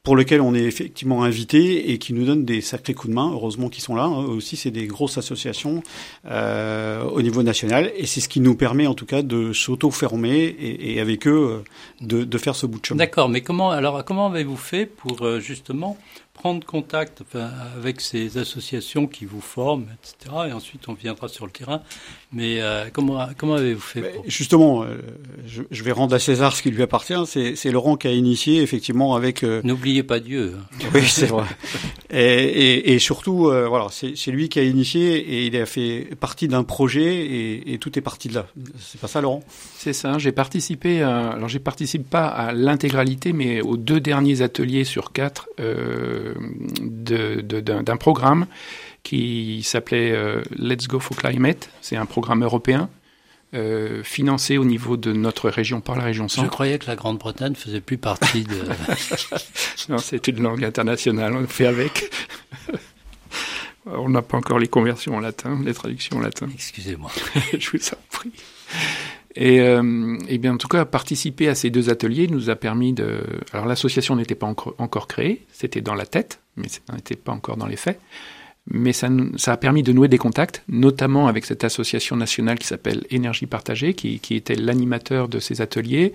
pour 0.09 0.17
lequel 0.17 0.41
on 0.41 0.55
est 0.55 0.63
effectivement 0.63 1.23
invité 1.23 1.91
et 1.91 1.99
qui 1.99 2.15
nous 2.15 2.25
donnent 2.25 2.47
des 2.47 2.63
sacrés 2.63 2.95
coups 2.95 3.11
de 3.11 3.15
main. 3.15 3.31
Heureusement 3.31 3.69
qu'ils 3.69 3.83
sont 3.83 3.95
là. 3.95 4.05
Hein. 4.05 4.25
Aussi, 4.25 4.57
c'est 4.57 4.71
des 4.71 4.87
grosses 4.87 5.19
associations 5.19 5.83
euh, 6.25 7.05
au 7.05 7.21
niveau 7.21 7.43
national 7.43 7.93
et 7.95 8.07
c'est 8.07 8.23
ce 8.23 8.29
qui 8.31 8.41
nous 8.41 8.55
permet 8.55 8.87
en 8.87 8.95
tout 8.95 9.05
cas 9.05 9.21
de 9.21 9.53
s'auto-fermer 9.53 10.57
et, 10.59 10.99
avec 10.99 11.27
eux 11.29 11.63
de, 12.01 12.25
de, 12.25 12.39
faire 12.39 12.57
ce 12.57 12.65
bout 12.65 12.81
de 12.81 12.87
chemin. 12.87 12.97
D'accord, 12.97 13.29
mais 13.29 13.43
comment 13.43 13.71
alors 13.71 14.03
comment 14.03 14.29
avez-vous 14.29 14.57
fait 14.57 14.87
pour 14.87 15.27
euh, 15.27 15.41
justement 15.41 15.99
prendre 16.39 16.65
contact 16.65 17.23
avec 17.77 18.01
ces 18.01 18.39
associations 18.39 19.07
qui 19.09 19.25
vous 19.25 19.41
forment, 19.41 19.87
etc. 19.93 20.37
Et 20.49 20.53
ensuite, 20.53 20.89
on 20.89 20.95
viendra 20.95 21.27
sur 21.29 21.47
le 21.47 21.51
terrain. 21.51 21.83
Mais 22.33 22.61
euh, 22.61 22.89
comment, 22.93 23.27
comment 23.37 23.55
avez-vous 23.55 23.81
fait 23.81 24.21
Justement, 24.27 24.85
euh, 24.85 24.99
je, 25.47 25.83
vais 25.83 25.93
rendre 25.93 26.15
à 26.15 26.19
César 26.19 26.55
ce 26.55 26.63
qui 26.63 26.71
lui 26.71 26.83
appartient. 26.83 27.15
C'est 27.27 27.71
Laurent 27.73 27.97
qui 27.97 28.07
a 28.07 28.13
initié, 28.13 28.63
effectivement, 28.63 29.17
avec... 29.17 29.43
Euh, 29.43 29.61
N'oubliez 29.65 30.03
pas 30.03 30.21
Dieu. 30.21 30.55
Hein. 30.59 30.87
Oui, 30.95 31.03
c'est 31.07 31.27
vrai. 31.27 31.45
et, 32.11 32.19
et, 32.19 32.95
et, 32.95 32.99
surtout, 32.99 33.51
voilà, 33.69 33.89
c'est 33.91 34.31
lui 34.31 34.49
qui 34.49 34.59
a 34.59 34.63
initié 34.63 35.17
et 35.17 35.47
il 35.47 35.57
a 35.57 35.67
fait 35.67 36.09
partie 36.21 36.49
d'un 36.49 36.65
projet 36.65 37.17
et, 37.17 37.73
et, 37.73 37.79
tout 37.79 37.99
est 37.99 38.03
parti 38.03 38.29
de 38.29 38.35
là. 38.35 38.47
C'est 38.79 39.01
pas 39.01 39.09
ça, 39.09 39.21
Laurent? 39.21 39.43
C'est 39.77 39.93
ça. 39.93 40.19
J'ai 40.19 40.33
participé, 40.33 41.03
à, 41.03 41.31
alors 41.31 41.49
j'ai 41.49 41.59
participé 41.59 42.05
pas 42.09 42.27
à 42.27 42.53
l'intégralité, 42.53 43.33
mais 43.33 43.61
aux 43.61 43.77
deux 43.77 44.01
derniers 44.01 44.43
ateliers 44.43 44.85
sur 44.85 45.13
quatre 45.13 45.49
d'un 46.81 47.97
programme 47.97 48.47
qui 49.03 49.63
s'appelait 49.63 50.13
euh, 50.13 50.43
Let's 50.57 50.89
Go 50.89 51.01
for 51.01 51.17
Climate. 51.17 51.71
C'est 51.81 51.97
un 51.97 52.07
programme 52.07 52.43
européen 52.43 52.91
euh, 53.55 54.03
financé 54.03 54.59
au 54.59 54.65
niveau 54.67 54.99
de 54.99 55.13
notre 55.13 55.49
région 55.49 55.81
par 55.81 55.97
la 55.97 56.05
région 56.05 56.29
Centre. 56.29 56.45
Je 56.45 56.51
croyais 56.51 56.79
que 56.79 56.87
la 56.87 56.97
Grande-Bretagne 56.97 57.55
faisait 57.55 57.81
plus 57.81 57.97
partie 57.97 58.45
de. 58.45 58.57
non, 59.89 59.97
c'est 59.97 60.29
une 60.29 60.43
langue 60.43 60.65
internationale, 60.65 61.35
on 61.35 61.47
fait 61.47 61.67
avec. 61.67 62.11
on 63.87 64.11
n'a 64.11 64.21
pas 64.21 64.37
encore 64.37 64.59
les 64.59 64.69
conversions 64.69 65.17
en 65.17 65.21
latin, 65.21 65.59
les 65.65 65.73
traductions 65.73 66.19
en 66.19 66.21
latin. 66.21 66.49
Excusez-moi. 66.53 67.11
Je 67.59 67.71
vous 67.71 67.89
en 67.89 67.99
prie. 68.11 68.33
Et, 69.41 69.61
euh, 69.61 70.19
et, 70.29 70.39
bien, 70.39 70.55
en 70.55 70.57
tout 70.57 70.67
cas, 70.67 70.85
participer 70.85 71.47
à 71.49 71.55
ces 71.55 71.71
deux 71.71 71.91
ateliers 71.91 72.27
nous 72.27 72.51
a 72.51 72.57
permis 72.57 72.93
de. 72.93 73.21
Alors, 73.53 73.67
l'association 73.67 74.17
n'était 74.17 74.35
pas 74.35 74.47
encore, 74.47 75.07
créée, 75.07 75.47
c'était 75.53 75.81
dans 75.81 75.95
la 75.95 76.07
tête, 76.07 76.41
mais 76.57 76.67
ça 76.67 76.81
n'était 76.93 77.15
pas 77.15 77.31
encore 77.31 77.57
dans 77.57 77.67
les 77.67 77.77
faits. 77.77 78.01
Mais 78.67 78.93
ça, 78.93 79.09
ça, 79.37 79.53
a 79.53 79.57
permis 79.57 79.85
de 79.85 79.93
nouer 79.93 80.09
des 80.09 80.19
contacts, 80.19 80.65
notamment 80.69 81.29
avec 81.29 81.47
cette 81.47 81.63
association 81.63 82.17
nationale 82.17 82.59
qui 82.59 82.67
s'appelle 82.67 83.05
Énergie 83.11 83.47
Partagée, 83.47 83.95
qui 83.95 84.21
était 84.31 84.57
l'animateur 84.57 85.29
de 85.29 85.39
ces 85.39 85.61
ateliers, 85.61 86.13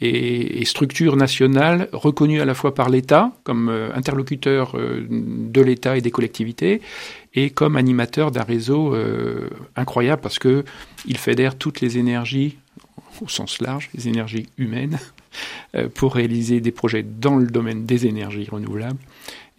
et, 0.00 0.64
structure 0.64 1.16
nationale 1.16 1.88
reconnue 1.92 2.40
à 2.40 2.44
la 2.44 2.54
fois 2.54 2.74
par 2.74 2.88
l'État 2.88 3.32
comme 3.44 3.68
euh, 3.68 3.94
interlocuteur 3.94 4.76
euh, 4.76 5.06
de 5.08 5.60
l'État 5.60 5.96
et 5.96 6.00
des 6.00 6.10
collectivités 6.10 6.80
et 7.34 7.50
comme 7.50 7.76
animateur 7.76 8.30
d'un 8.30 8.42
réseau 8.42 8.94
euh, 8.94 9.48
incroyable 9.76 10.22
parce 10.22 10.38
que 10.38 10.64
il 11.06 11.16
fédère 11.16 11.56
toutes 11.56 11.80
les 11.80 11.98
énergies 11.98 12.56
au 13.20 13.28
sens 13.28 13.60
large, 13.60 13.90
les 13.94 14.08
énergies 14.08 14.46
humaines, 14.58 14.98
pour 15.94 16.14
réaliser 16.14 16.60
des 16.60 16.72
projets 16.72 17.04
dans 17.04 17.36
le 17.36 17.46
domaine 17.46 17.86
des 17.86 18.06
énergies 18.06 18.48
renouvelables 18.50 18.98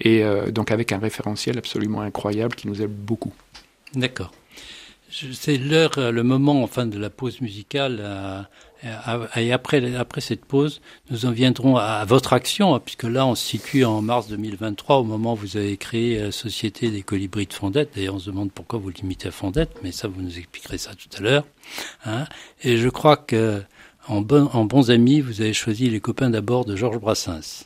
et 0.01 0.23
donc 0.51 0.71
avec 0.71 0.91
un 0.91 0.99
référentiel 0.99 1.57
absolument 1.57 2.01
incroyable 2.01 2.55
qui 2.55 2.67
nous 2.67 2.81
aide 2.81 2.91
beaucoup. 2.93 3.33
D'accord. 3.93 4.33
C'est 5.09 5.57
l'heure, 5.57 6.11
le 6.11 6.23
moment 6.23 6.63
enfin 6.63 6.85
de 6.85 6.97
la 6.97 7.09
pause 7.09 7.39
musicale. 7.39 8.45
Et 9.35 9.51
après, 9.51 9.95
après 9.95 10.21
cette 10.21 10.45
pause, 10.45 10.81
nous 11.09 11.25
en 11.25 11.31
viendrons 11.31 11.77
à, 11.77 12.05
votre 12.05 12.33
action, 12.33 12.75
hein, 12.75 12.81
puisque 12.83 13.03
là, 13.03 13.25
on 13.25 13.33
se 13.33 13.43
situe 13.43 13.83
en 13.85 14.01
mars 14.01 14.27
2023, 14.27 14.97
au 14.97 15.03
moment 15.03 15.33
où 15.33 15.37
vous 15.37 15.57
avez 15.57 15.77
créé 15.77 16.21
la 16.21 16.31
Société 16.31 16.91
des 16.91 17.01
colibris 17.01 17.47
de 17.47 17.53
Fondette. 17.53 17.91
D'ailleurs, 17.95 18.15
on 18.15 18.19
se 18.19 18.29
demande 18.29 18.51
pourquoi 18.51 18.77
vous 18.79 18.89
limitez 18.89 19.29
à 19.29 19.31
Fondette, 19.31 19.77
mais 19.81 19.91
ça, 19.91 20.07
vous 20.07 20.21
nous 20.21 20.37
expliquerez 20.37 20.77
ça 20.77 20.91
tout 20.93 21.09
à 21.17 21.21
l'heure. 21.21 21.45
Hein. 22.05 22.25
Et 22.63 22.77
je 22.77 22.89
crois 22.89 23.17
que, 23.17 23.63
en, 24.07 24.21
bon, 24.21 24.49
en 24.53 24.65
bons 24.65 24.91
amis, 24.91 25.21
vous 25.21 25.41
avez 25.41 25.53
choisi 25.53 25.89
les 25.89 25.99
copains 25.99 26.29
d'abord 26.29 26.65
de 26.65 26.75
Georges 26.75 26.99
Brassens. 26.99 27.65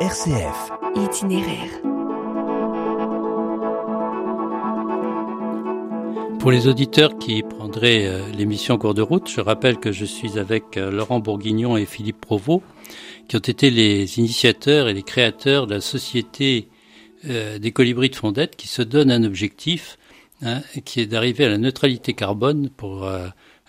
RCF. 0.00 0.70
Itinéraire. 0.96 1.82
Pour 6.38 6.50
les 6.50 6.66
auditeurs 6.68 7.18
qui 7.18 7.42
prendraient 7.42 8.06
euh, 8.06 8.26
l'émission 8.32 8.76
en 8.76 8.78
cours 8.78 8.94
de 8.94 9.02
route, 9.02 9.28
je 9.28 9.42
rappelle 9.42 9.76
que 9.76 9.92
je 9.92 10.06
suis 10.06 10.38
avec 10.38 10.78
euh, 10.78 10.90
Laurent 10.90 11.20
Bourguignon 11.20 11.76
et 11.76 11.84
Philippe 11.84 12.18
Provost, 12.18 12.62
qui 13.28 13.36
ont 13.36 13.40
été 13.40 13.68
les 13.68 14.18
initiateurs 14.18 14.88
et 14.88 14.94
les 14.94 15.02
créateurs 15.02 15.66
de 15.66 15.74
la 15.74 15.82
société 15.82 16.68
euh, 17.28 17.58
des 17.58 17.70
colibris 17.70 18.08
de 18.08 18.16
Fondette, 18.16 18.56
qui 18.56 18.68
se 18.68 18.80
donne 18.80 19.10
un 19.10 19.22
objectif, 19.22 19.98
hein, 20.40 20.62
qui 20.86 21.00
est 21.00 21.06
d'arriver 21.06 21.44
à 21.44 21.50
la 21.50 21.58
neutralité 21.58 22.14
carbone 22.14 22.70
pour 22.74 23.06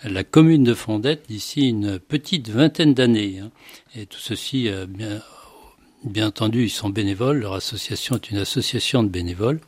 la 0.02 0.24
commune 0.24 0.64
de 0.64 0.72
Fondette 0.72 1.26
d'ici 1.28 1.68
une 1.68 1.98
petite 1.98 2.48
vingtaine 2.48 2.94
d'années. 2.94 3.40
Hein. 3.40 3.50
Et 3.94 4.06
tout 4.06 4.18
ceci, 4.18 4.70
bien, 4.88 5.20
bien 6.04 6.28
entendu, 6.28 6.64
ils 6.64 6.70
sont 6.70 6.90
bénévoles. 6.90 7.40
Leur 7.40 7.54
association 7.54 8.16
est 8.16 8.30
une 8.30 8.38
association 8.38 9.02
de 9.02 9.08
bénévoles. 9.08 9.60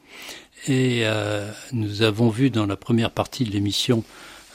Et 0.67 1.01
euh, 1.05 1.51
nous 1.73 2.03
avons 2.03 2.29
vu 2.29 2.51
dans 2.51 2.67
la 2.67 2.77
première 2.77 3.11
partie 3.11 3.45
de 3.45 3.51
l'émission 3.51 4.03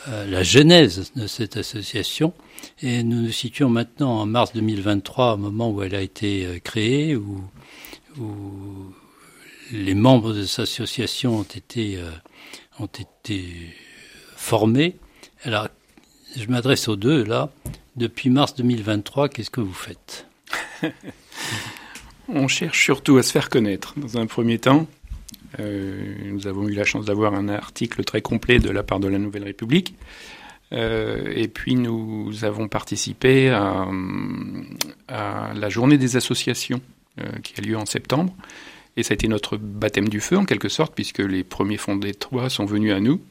euh, 0.07 0.25
la 0.25 0.43
genèse 0.43 1.11
de 1.15 1.27
cette 1.27 1.57
association. 1.57 2.33
Et 2.81 3.03
nous 3.03 3.21
nous 3.21 3.31
situons 3.31 3.69
maintenant 3.69 4.19
en 4.19 4.25
mars 4.25 4.51
2023, 4.53 5.33
au 5.33 5.37
moment 5.37 5.69
où 5.69 5.83
elle 5.83 5.95
a 5.95 6.01
été 6.01 6.45
euh, 6.45 6.59
créée, 6.59 7.15
où, 7.15 7.43
les 9.71 9.93
membres 9.93 10.33
de 10.33 10.43
cette 10.43 10.63
association 10.63 11.37
ont 11.37 11.43
été, 11.43 11.99
ont 12.79 12.87
été 12.87 13.45
formés. 14.35 14.97
Alors, 15.43 15.67
je 16.35 16.47
m'adresse 16.47 16.87
aux 16.87 16.95
deux 16.95 17.23
là. 17.23 17.51
Depuis 17.95 18.29
mars 18.29 18.55
2023, 18.55 19.29
qu'est-ce 19.29 19.51
que 19.51 19.61
vous 19.61 19.71
faites? 19.71 20.25
On 22.27 22.47
cherche 22.47 22.83
surtout 22.83 23.17
à 23.17 23.23
se 23.23 23.31
faire 23.31 23.49
connaître 23.49 23.95
dans 23.97 24.17
un 24.17 24.27
premier 24.27 24.59
temps. 24.59 24.87
Euh, 25.59 26.13
nous 26.25 26.47
avons 26.47 26.67
eu 26.67 26.73
la 26.73 26.83
chance 26.83 27.05
d'avoir 27.05 27.33
un 27.33 27.49
article 27.49 28.03
très 28.03 28.21
complet 28.21 28.59
de 28.59 28.69
la 28.69 28.83
part 28.83 28.99
de 28.99 29.07
la 29.07 29.17
Nouvelle 29.17 29.43
République. 29.43 29.95
Euh, 30.71 31.33
et 31.35 31.47
puis 31.47 31.73
nous 31.75 32.43
avons 32.43 32.67
participé 32.67 33.49
à, 33.49 33.87
la 35.07 35.69
journée 35.69 35.97
des 35.97 36.15
associations 36.15 36.81
euh, 37.19 37.23
qui 37.43 37.59
a 37.59 37.63
lieu 37.63 37.77
en 37.77 37.87
septembre. 37.87 38.35
Et 38.95 39.03
ça 39.03 39.13
a 39.13 39.15
été 39.15 39.27
notre 39.27 39.57
baptême 39.57 40.09
du 40.09 40.19
feu 40.19 40.37
en 40.37 40.45
quelque 40.45 40.69
sorte, 40.69 40.93
puisque 40.93 41.19
les 41.19 41.43
premiers 41.43 41.77
fondés 41.77 42.11
de 42.11 42.17
Troyes 42.17 42.49
sont 42.49 42.65
venus 42.65 42.93
à 42.93 42.99
nous, 42.99 43.21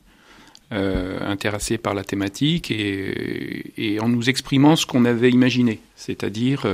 intéressés 0.71 1.79
par 1.79 1.95
la 1.95 2.05
thématique 2.05 2.71
et, 2.71 3.99
en 4.01 4.09
nous 4.09 4.29
exprimant 4.29 4.77
ce 4.77 4.87
qu'on 4.87 5.05
avait 5.05 5.31
imaginé, 5.31 5.81
c'est-à-dire 5.97 6.67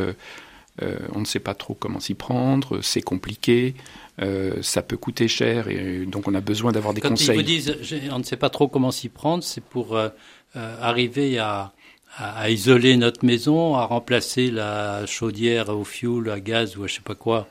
on 0.81 1.21
ne 1.21 1.25
sait 1.25 1.41
pas 1.41 1.55
trop 1.55 1.75
comment 1.75 2.01
s'y 2.01 2.15
prendre, 2.15 2.81
c'est 2.83 3.03
compliqué, 3.03 3.75
euh, 4.23 4.63
ça 4.63 4.83
peut 4.83 4.97
coûter 4.97 5.27
cher 5.27 5.67
et 5.69 6.07
donc 6.07 6.29
on 6.29 6.35
a 6.35 6.41
besoin 6.41 6.71
d'avoir 6.71 6.95
des 6.95 7.01
conseils. 7.01 7.27
Quand 7.27 7.33
ils 7.33 7.37
vous 7.37 7.43
disent 7.43 7.77
on 8.13 8.19
ne 8.21 8.23
sait 8.23 8.37
pas 8.37 8.51
trop 8.51 8.69
comment 8.69 8.93
s'y 8.93 9.09
prendre, 9.09 9.43
c'est 9.43 9.63
pour 9.63 9.97
euh, 9.97 10.09
euh, 10.55 10.77
arriver 10.81 11.39
à, 11.39 11.73
à, 12.17 12.49
isoler 12.49 12.97
notre 12.97 13.25
maison, 13.25 13.75
à 13.75 13.85
remplacer 13.87 14.53
la 14.53 15.05
chaudière 15.07 15.69
au 15.71 15.83
fioul, 15.83 16.31
à 16.31 16.39
gaz 16.39 16.77
ou 16.77 16.85
à 16.85 16.87
je 16.87 16.95
sais 16.95 17.01
pas 17.01 17.17
quoi. 17.17 17.49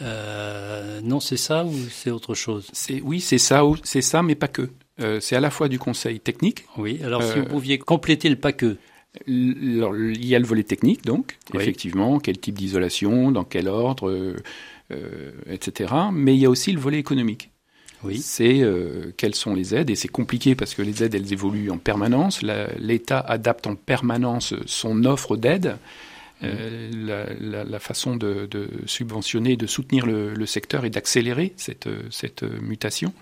non, 0.00 1.20
c'est 1.20 1.38
ça 1.38 1.64
ou 1.64 1.74
c'est 1.90 2.10
autre 2.10 2.34
chose? 2.34 2.68
C'est 2.74 3.00
oui, 3.00 3.20
c'est 3.22 3.38
ça, 3.38 3.62
c'est 3.82 4.02
ça, 4.02 4.22
mais 4.22 4.34
pas 4.34 4.48
que. 4.48 4.68
c'est 5.20 5.36
à 5.36 5.40
la 5.40 5.50
fois 5.50 5.68
du 5.68 5.78
conseil 5.78 6.20
technique. 6.20 6.66
Oui. 6.76 7.00
Alors 7.02 7.22
si 7.22 7.38
vous 7.38 7.46
pouviez 7.46 7.78
compléter 7.78 8.28
le 8.28 8.36
pas 8.36 8.52
que. 8.52 8.76
Il 9.26 10.24
y 10.24 10.34
a 10.34 10.38
le 10.38 10.46
volet 10.46 10.62
technique, 10.62 11.04
donc, 11.04 11.36
effectivement, 11.54 12.18
quel 12.18 12.38
type 12.38 12.56
d'isolation, 12.56 13.30
dans 13.30 13.44
quel 13.44 13.68
ordre, 13.68 14.10
euh, 14.90 15.32
etc. 15.50 15.92
Mais 16.12 16.34
il 16.34 16.40
y 16.40 16.46
a 16.46 16.50
aussi 16.50 16.72
le 16.72 16.80
volet 16.80 16.98
économique. 16.98 17.50
Oui. 18.04 18.18
C'est 18.18 18.62
euh, 18.62 19.12
quelles 19.16 19.34
sont 19.34 19.54
les 19.54 19.74
aides, 19.74 19.90
et 19.90 19.96
c'est 19.96 20.08
compliqué 20.08 20.54
parce 20.54 20.74
que 20.74 20.82
les 20.82 21.04
aides, 21.04 21.14
elles 21.14 21.32
évoluent 21.32 21.70
en 21.70 21.78
permanence. 21.78 22.40
L'État 22.78 23.20
adapte 23.20 23.66
en 23.66 23.76
permanence 23.76 24.54
son 24.66 25.04
offre 25.04 25.36
d'aide. 25.36 25.76
Euh, 26.42 26.90
la, 27.40 27.62
la, 27.62 27.78
façon 27.78 28.16
de, 28.16 28.48
de, 28.50 28.68
subventionner, 28.86 29.56
de 29.56 29.68
soutenir 29.68 30.06
le, 30.06 30.34
le 30.34 30.46
secteur 30.46 30.84
et 30.84 30.90
d'accélérer 30.90 31.52
cette, 31.56 31.88
cette 32.10 32.42
mutation. 32.42 33.14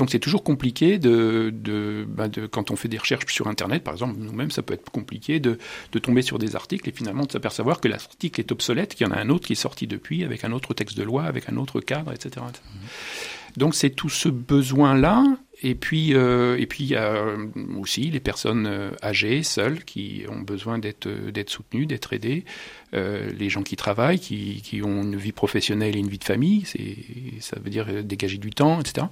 Donc 0.00 0.08
c'est 0.10 0.18
toujours 0.18 0.42
compliqué 0.42 0.98
de, 0.98 1.52
de, 1.52 2.06
bah 2.08 2.28
de, 2.28 2.46
quand 2.46 2.70
on 2.70 2.76
fait 2.76 2.88
des 2.88 2.96
recherches 2.96 3.26
sur 3.34 3.48
Internet, 3.48 3.84
par 3.84 3.92
exemple, 3.92 4.14
nous-mêmes, 4.18 4.50
ça 4.50 4.62
peut 4.62 4.72
être 4.72 4.88
compliqué 4.88 5.40
de, 5.40 5.58
de, 5.92 5.98
tomber 5.98 6.22
sur 6.22 6.38
des 6.38 6.56
articles 6.56 6.88
et 6.88 6.92
finalement 6.92 7.26
de 7.26 7.32
s'apercevoir 7.32 7.82
que 7.82 7.88
l'article 7.88 8.40
est 8.40 8.50
obsolète, 8.50 8.94
qu'il 8.94 9.06
y 9.06 9.10
en 9.10 9.12
a 9.12 9.18
un 9.18 9.28
autre 9.28 9.46
qui 9.46 9.52
est 9.52 9.56
sorti 9.56 9.86
depuis 9.86 10.24
avec 10.24 10.42
un 10.42 10.52
autre 10.52 10.72
texte 10.72 10.96
de 10.96 11.02
loi, 11.02 11.24
avec 11.24 11.50
un 11.50 11.58
autre 11.58 11.82
cadre, 11.82 12.14
etc. 12.14 12.46
Mmh. 12.46 13.58
Donc 13.58 13.74
c'est 13.74 13.90
tout 13.90 14.08
ce 14.08 14.30
besoin-là. 14.30 15.36
Et 15.62 15.74
puis, 15.74 16.14
euh, 16.14 16.56
et 16.58 16.64
puis 16.64 16.84
il 16.84 16.90
y 16.90 16.96
a 16.96 17.22
aussi 17.78 18.10
les 18.10 18.20
personnes 18.20 18.66
euh, 18.66 18.92
âgées, 19.02 19.42
seules, 19.42 19.84
qui 19.84 20.24
ont 20.30 20.40
besoin 20.40 20.78
d'être 20.78 21.10
soutenues, 21.48 21.84
d'être 21.84 22.14
aidées. 22.14 22.46
Euh, 22.94 23.30
les 23.38 23.50
gens 23.50 23.62
qui 23.62 23.76
travaillent, 23.76 24.18
qui, 24.18 24.62
qui 24.62 24.82
ont 24.82 25.02
une 25.02 25.16
vie 25.16 25.32
professionnelle 25.32 25.94
et 25.94 25.98
une 25.98 26.08
vie 26.08 26.16
de 26.16 26.24
famille, 26.24 26.64
ça 27.40 27.60
veut 27.62 27.68
dire 27.68 28.02
dégager 28.02 28.38
du 28.38 28.48
temps, 28.48 28.80
etc 28.80 29.08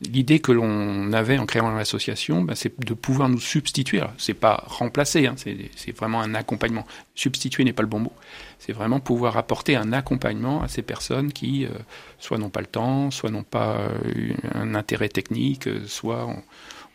l'idée 0.00 0.40
que 0.40 0.52
l'on 0.52 1.12
avait 1.12 1.38
en 1.38 1.46
créant 1.46 1.70
l'association, 1.70 2.42
ben, 2.42 2.54
c'est 2.54 2.72
de 2.80 2.94
pouvoir 2.94 3.28
nous 3.28 3.40
substituer. 3.40 4.00
C'est 4.18 4.34
pas 4.34 4.64
remplacer, 4.66 5.26
hein, 5.26 5.34
c'est 5.36 5.96
vraiment 5.96 6.20
un 6.20 6.34
accompagnement. 6.34 6.86
Substituer 7.14 7.64
n'est 7.64 7.72
pas 7.72 7.82
le 7.82 7.88
bon 7.88 8.00
mot. 8.00 8.12
C'est 8.58 8.72
vraiment 8.72 9.00
pouvoir 9.00 9.36
apporter 9.36 9.76
un 9.76 9.92
accompagnement 9.92 10.62
à 10.62 10.68
ces 10.68 10.82
personnes 10.82 11.32
qui, 11.32 11.66
euh, 11.66 11.70
soit 12.18 12.38
n'ont 12.38 12.50
pas 12.50 12.60
le 12.60 12.66
temps, 12.66 13.10
soit 13.10 13.30
n'ont 13.30 13.42
pas 13.42 13.78
euh, 13.78 14.32
un 14.54 14.74
intérêt 14.74 15.08
technique, 15.08 15.66
euh, 15.66 15.86
soit 15.86 16.28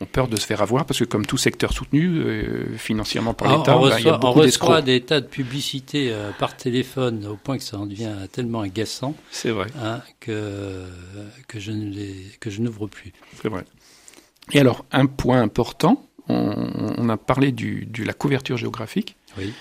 ont 0.02 0.06
peur 0.06 0.28
de 0.28 0.36
se 0.36 0.46
faire 0.46 0.62
avoir 0.62 0.86
parce 0.86 1.00
que 1.00 1.06
comme 1.06 1.26
tout 1.26 1.38
secteur 1.38 1.72
soutenu 1.72 2.18
euh, 2.18 2.78
financièrement 2.78 3.34
par 3.34 3.52
ah, 3.52 3.58
l'État, 3.58 3.78
bah, 3.78 4.00
il 4.00 4.06
y 4.06 4.10
a 4.10 4.18
beaucoup 4.18 4.40
On 4.40 4.44
reçoit 4.44 4.82
des 4.82 5.02
tas 5.02 5.22
de 5.22 5.28
publicités 5.28 6.12
euh, 6.12 6.32
par 6.38 6.58
téléphone 6.58 7.26
au 7.26 7.36
point 7.36 7.58
que 7.58 7.64
ça 7.64 7.78
en 7.78 7.86
devient 7.86 8.14
tellement 8.32 8.62
agaçant. 8.62 9.16
C'est 9.32 9.52
vrai. 9.52 9.68
Hein, 9.82 10.02
que 10.20 10.86
que 11.48 11.60
je 11.60 11.72
ne 11.72 11.90
les, 11.90 12.16
que 12.40 12.50
je 12.50 12.62
n'ouvre 12.62 12.88
plus. 12.88 13.14
C'est 13.42 13.50
vrai. 13.50 13.64
Et 14.52 14.60
alors 14.60 14.86
un 14.92 15.06
point 15.06 15.42
important, 15.42 16.06
on, 16.28 16.94
on 16.98 17.10
a 17.10 17.18
parlé 17.18 17.52
du, 17.52 17.86
de 17.86 18.04
la 18.04 18.14
couverture 18.14 18.58
géographique. 18.58 19.16
Oui. 19.38 19.54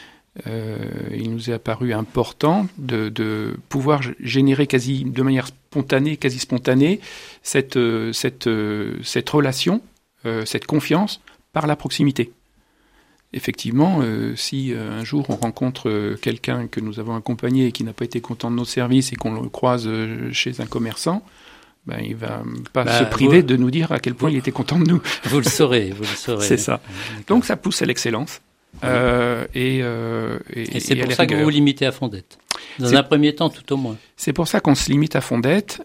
Euh, 0.49 0.77
il 1.13 1.31
nous 1.31 1.49
est 1.49 1.53
apparu 1.53 1.93
important 1.93 2.67
de, 2.77 3.09
de, 3.09 3.57
pouvoir 3.69 4.01
générer 4.19 4.67
quasi 4.67 5.05
de 5.05 5.23
manière 5.23 5.47
spontanée, 5.47 6.17
quasi 6.17 6.41
spontanée, 6.41 6.99
cette, 7.45 7.79
cette, 8.13 8.49
cette 9.05 9.31
relation 9.31 9.81
euh, 10.27 10.45
cette 10.47 10.67
confiance 10.67 11.21
par 11.53 11.67
la 11.67 11.77
proximité. 11.77 12.33
Effectivement, 13.33 13.99
euh, 14.01 14.35
si 14.37 14.73
euh, 14.73 15.01
un 15.01 15.05
jour 15.05 15.27
on 15.29 15.37
rencontre 15.37 16.17
quelqu'un 16.23 16.67
que 16.67 16.81
nous 16.81 16.99
avons 16.99 17.15
accompagné 17.15 17.67
et 17.67 17.73
qui 17.73 17.85
n'a 17.85 17.93
pas 17.93 18.05
été 18.05 18.21
content 18.21 18.51
de 18.51 18.57
nos 18.57 18.65
services 18.65 19.13
et 19.13 19.17
qu'on 19.17 19.35
le 19.35 19.49
croise 19.49 19.89
chez 20.33 20.61
un 20.61 20.67
commerçant, 20.67 21.23
ben, 21.87 21.99
il 22.03 22.17
va 22.17 22.43
pas 22.73 22.85
bah, 22.85 22.99
se 22.99 23.05
priver 23.05 23.43
de 23.43 23.57
nous 23.57 23.71
dire 23.71 23.93
à 23.93 23.99
quel 23.99 24.15
point 24.15 24.31
il 24.31 24.37
était 24.37 24.53
content 24.53 24.79
de 24.79 24.87
nous. 24.87 25.03
Vous 25.25 25.39
le 25.39 25.45
saurez, 25.45 25.91
vous 25.91 26.05
le 26.05 26.17
saurez. 26.17 26.47
c'est 26.47 26.57
ça. 26.57 26.81
Donc 27.27 27.45
ça 27.45 27.57
pousse 27.57 27.83
à 27.83 27.85
l'excellence. 27.85 28.41
et, 28.83 29.81
et, 29.81 30.81
c'est 30.81 30.97
pour 30.97 31.13
ça 31.13 31.27
que 31.27 31.35
vous 31.35 31.45
vous 31.45 31.51
limitez 31.51 31.85
à 31.85 31.93
Fondette. 31.93 32.39
Dans 32.79 32.95
un 32.95 33.03
premier 33.03 33.35
temps, 33.35 33.51
tout 33.51 33.71
au 33.73 33.77
moins. 33.77 33.99
C'est 34.17 34.33
pour 34.33 34.49
ça 34.49 34.61
qu'on 34.61 34.75
se 34.75 34.91
limite 34.91 35.17
à 35.17 35.21
Fondette. 35.21 35.83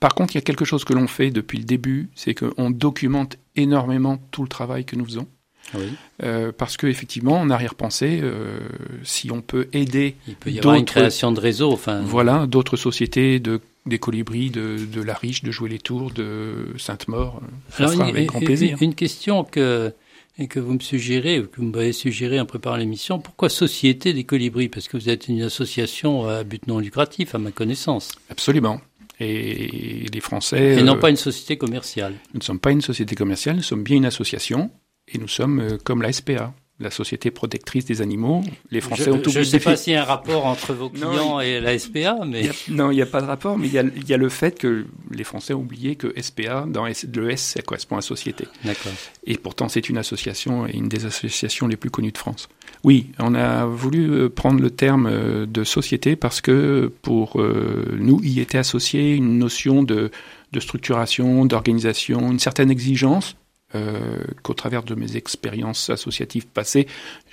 Par 0.00 0.14
contre, 0.14 0.34
il 0.34 0.38
y 0.38 0.38
a 0.38 0.42
quelque 0.42 0.64
chose 0.64 0.84
que 0.84 0.92
l'on 0.92 1.06
fait 1.06 1.30
depuis 1.30 1.58
le 1.58 1.64
début, 1.64 2.10
c'est 2.14 2.34
qu'on 2.34 2.70
documente 2.70 3.38
énormément 3.56 4.18
tout 4.30 4.42
le 4.42 4.48
travail 4.48 4.84
que 4.84 4.96
nous 4.96 5.04
faisons. 5.04 5.26
Oui. 5.74 5.84
Euh, 6.22 6.52
parce 6.56 6.76
qu'effectivement, 6.76 7.40
en 7.40 7.48
arrière-pensée, 7.48 8.20
euh, 8.22 8.58
si 9.02 9.30
on 9.30 9.40
peut 9.40 9.68
aider. 9.72 10.16
Il 10.28 10.34
peut 10.34 10.50
y 10.50 10.58
avoir 10.58 10.74
une 10.74 10.84
création 10.84 11.32
de 11.32 11.40
réseau. 11.40 11.72
Enfin... 11.72 12.02
Voilà, 12.02 12.46
d'autres 12.46 12.76
sociétés, 12.76 13.40
de, 13.40 13.60
des 13.86 13.98
colibris, 13.98 14.50
de, 14.50 14.76
de 14.84 15.00
La 15.02 15.14
Riche, 15.14 15.42
de 15.42 15.50
Jouer 15.50 15.70
les 15.70 15.78
Tours, 15.78 16.10
de 16.10 16.74
Sainte-Maure. 16.76 17.40
Ça 17.70 17.88
sera 17.88 18.06
avec 18.06 18.26
grand 18.26 18.40
plaisir. 18.40 18.76
Une 18.82 18.94
question 18.94 19.42
que, 19.42 19.94
et 20.38 20.48
que 20.48 20.60
vous 20.60 20.74
me 20.74 20.80
suggérez, 20.80 21.40
ou 21.40 21.46
que 21.46 21.60
vous 21.60 21.68
m'avez 21.68 21.92
suggéré 21.92 22.38
en 22.38 22.46
préparant 22.46 22.76
l'émission, 22.76 23.18
pourquoi 23.18 23.48
Société 23.48 24.12
des 24.12 24.24
colibris? 24.24 24.68
Parce 24.68 24.86
que 24.86 24.98
vous 24.98 25.08
êtes 25.08 25.28
une 25.28 25.42
association 25.42 26.28
à 26.28 26.44
but 26.44 26.66
non 26.66 26.78
lucratif, 26.78 27.34
à 27.34 27.38
ma 27.38 27.52
connaissance. 27.52 28.12
Absolument. 28.28 28.80
Et 29.20 30.06
les 30.12 30.20
Français. 30.20 30.78
Et 30.78 30.82
non 30.82 30.96
euh, 30.96 30.98
pas 30.98 31.10
une 31.10 31.16
société 31.16 31.56
commerciale. 31.56 32.14
Nous 32.32 32.40
ne 32.40 32.44
sommes 32.44 32.58
pas 32.58 32.72
une 32.72 32.80
société 32.80 33.14
commerciale, 33.14 33.56
nous 33.56 33.62
sommes 33.62 33.84
bien 33.84 33.96
une 33.96 34.06
association 34.06 34.70
et 35.06 35.18
nous 35.18 35.28
sommes 35.28 35.60
euh, 35.60 35.78
comme 35.82 36.02
la 36.02 36.12
SPA, 36.12 36.52
la 36.80 36.90
Société 36.90 37.30
protectrice 37.30 37.84
des 37.84 38.02
animaux. 38.02 38.42
Les 38.70 38.80
Français 38.80 39.10
ont 39.10 39.18
oublié. 39.18 39.32
Je 39.32 39.38
ne 39.38 39.44
sais 39.44 39.60
pas 39.60 39.76
s'il 39.76 39.92
y 39.92 39.96
a 39.96 40.02
un 40.02 40.04
rapport 40.04 40.46
entre 40.46 40.74
vos 40.74 40.90
clients 40.90 41.38
et 41.38 41.60
la 41.60 41.78
SPA, 41.78 42.18
mais. 42.26 42.50
non, 42.68 42.90
il 42.90 42.96
n'y 42.96 43.02
a 43.02 43.06
pas 43.06 43.20
de 43.20 43.26
rapport, 43.26 43.56
mais 43.56 43.68
il 43.68 43.72
y, 43.72 44.14
a, 44.14 44.16
le 44.16 44.28
fait 44.28 44.58
que 44.58 44.86
les 45.10 45.24
Français 45.24 45.54
ont 45.54 45.60
oublié 45.60 45.94
que 45.94 46.12
SPA, 46.20 46.66
dans 46.66 46.86
le 46.86 47.30
S, 47.30 47.40
ça 47.40 47.62
correspond 47.62 47.96
à 47.96 48.02
société. 48.02 48.48
D'accord. 48.64 48.92
Et 49.24 49.38
pourtant, 49.38 49.68
c'est 49.68 49.88
une 49.88 49.98
association 49.98 50.66
et 50.66 50.72
une 50.72 50.88
des 50.88 51.06
associations 51.06 51.68
les 51.68 51.76
plus 51.76 51.90
connues 51.90 52.12
de 52.12 52.18
France. 52.18 52.48
Oui, 52.84 53.12
on 53.18 53.34
a 53.34 53.64
voulu 53.64 54.10
euh, 54.10 54.28
prendre 54.28 54.60
le 54.60 54.70
terme 54.70 55.06
euh, 55.06 55.46
de 55.46 55.64
société 55.64 56.16
parce 56.16 56.42
que 56.42 56.92
pour 57.00 57.40
euh, 57.40 57.96
nous 57.98 58.20
y 58.22 58.40
était 58.40 58.58
associée 58.58 59.14
une 59.14 59.38
notion 59.38 59.82
de, 59.82 60.10
de 60.52 60.60
structuration, 60.60 61.46
d'organisation, 61.46 62.30
une 62.30 62.38
certaine 62.38 62.70
exigence 62.70 63.36
euh, 63.74 64.18
qu'au 64.42 64.54
travers 64.54 64.82
de 64.84 64.94
mes 64.94 65.16
expériences 65.16 65.90
associatives 65.90 66.46
passées, 66.46 66.86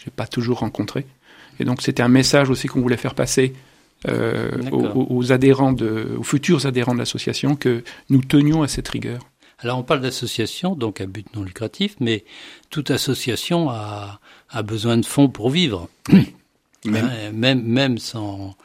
j'ai 0.03 0.09
pas 0.09 0.25
toujours 0.25 0.59
rencontré. 0.59 1.05
Et 1.59 1.65
donc 1.65 1.81
c'était 1.81 2.01
un 2.01 2.07
message 2.07 2.49
aussi 2.49 2.67
qu'on 2.67 2.81
voulait 2.81 2.97
faire 2.97 3.13
passer 3.13 3.53
euh, 4.07 4.49
aux, 4.71 5.05
aux, 5.09 5.31
adhérents, 5.31 5.73
de, 5.73 6.15
aux 6.17 6.23
futurs 6.23 6.65
adhérents 6.65 6.93
de 6.93 6.99
l'association, 6.99 7.55
que 7.55 7.83
nous 8.09 8.21
tenions 8.21 8.63
à 8.63 8.67
cette 8.67 8.87
rigueur. 8.87 9.30
Alors 9.61 9.77
on 9.77 9.83
parle 9.83 10.01
d'association, 10.01 10.75
donc 10.75 11.01
à 11.01 11.05
but 11.05 11.33
non 11.35 11.43
lucratif, 11.43 11.95
mais 11.99 12.25
toute 12.69 12.91
association 12.91 13.69
a, 13.69 14.19
a 14.49 14.63
besoin 14.63 14.97
de 14.97 15.05
fonds 15.05 15.29
pour 15.29 15.49
vivre. 15.49 15.87
même. 16.85 17.05
Hein, 17.05 17.31
même, 17.31 17.63
même 17.63 17.97
sans, 17.97 18.55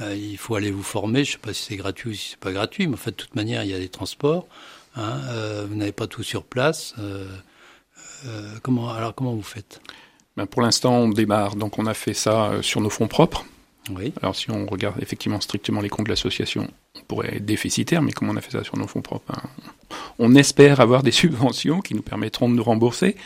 euh, 0.00 0.14
il 0.14 0.36
faut 0.36 0.54
aller 0.54 0.70
vous 0.70 0.82
former. 0.82 1.24
Je 1.24 1.30
ne 1.30 1.32
sais 1.32 1.38
pas 1.38 1.52
si 1.52 1.62
c'est 1.62 1.76
gratuit 1.76 2.10
ou 2.10 2.14
si 2.14 2.30
c'est 2.30 2.38
pas 2.38 2.52
gratuit, 2.52 2.86
mais 2.86 2.94
en 2.94 2.98
fait, 2.98 3.10
de 3.10 3.16
toute 3.16 3.34
manière, 3.34 3.64
il 3.64 3.70
y 3.70 3.74
a 3.74 3.78
des 3.78 3.88
transports. 3.88 4.46
Hein, 4.96 5.20
euh, 5.28 5.66
vous 5.68 5.76
n'avez 5.76 5.92
pas 5.92 6.06
tout 6.06 6.22
sur 6.22 6.44
place. 6.44 6.94
Euh, 6.98 7.26
comment, 8.62 8.90
alors, 8.90 9.14
comment 9.14 9.34
vous 9.34 9.42
faites? 9.42 9.80
Ben 10.36 10.46
Pour 10.46 10.62
l'instant, 10.62 10.94
on 10.94 11.08
démarre. 11.08 11.56
Donc, 11.56 11.78
on 11.78 11.86
a 11.86 11.94
fait 11.94 12.14
ça 12.14 12.52
sur 12.62 12.80
nos 12.80 12.90
fonds 12.90 13.08
propres. 13.08 13.44
Alors, 14.22 14.36
si 14.36 14.50
on 14.50 14.66
regarde 14.66 15.00
effectivement 15.02 15.40
strictement 15.40 15.80
les 15.80 15.88
comptes 15.88 16.06
de 16.06 16.10
l'association, 16.10 16.68
on 16.96 17.04
pourrait 17.04 17.36
être 17.36 17.44
déficitaire, 17.44 18.02
mais 18.02 18.12
comme 18.12 18.28
on 18.28 18.36
a 18.36 18.40
fait 18.40 18.52
ça 18.52 18.64
sur 18.64 18.76
nos 18.76 18.86
fonds 18.86 19.02
propres, 19.02 19.32
hein, 19.32 19.48
on 20.18 20.34
espère 20.34 20.80
avoir 20.80 21.02
des 21.02 21.10
subventions 21.22 21.80
qui 21.80 21.94
nous 21.94 22.02
permettront 22.02 22.48
de 22.48 22.54
nous 22.54 22.64
rembourser 22.64 23.16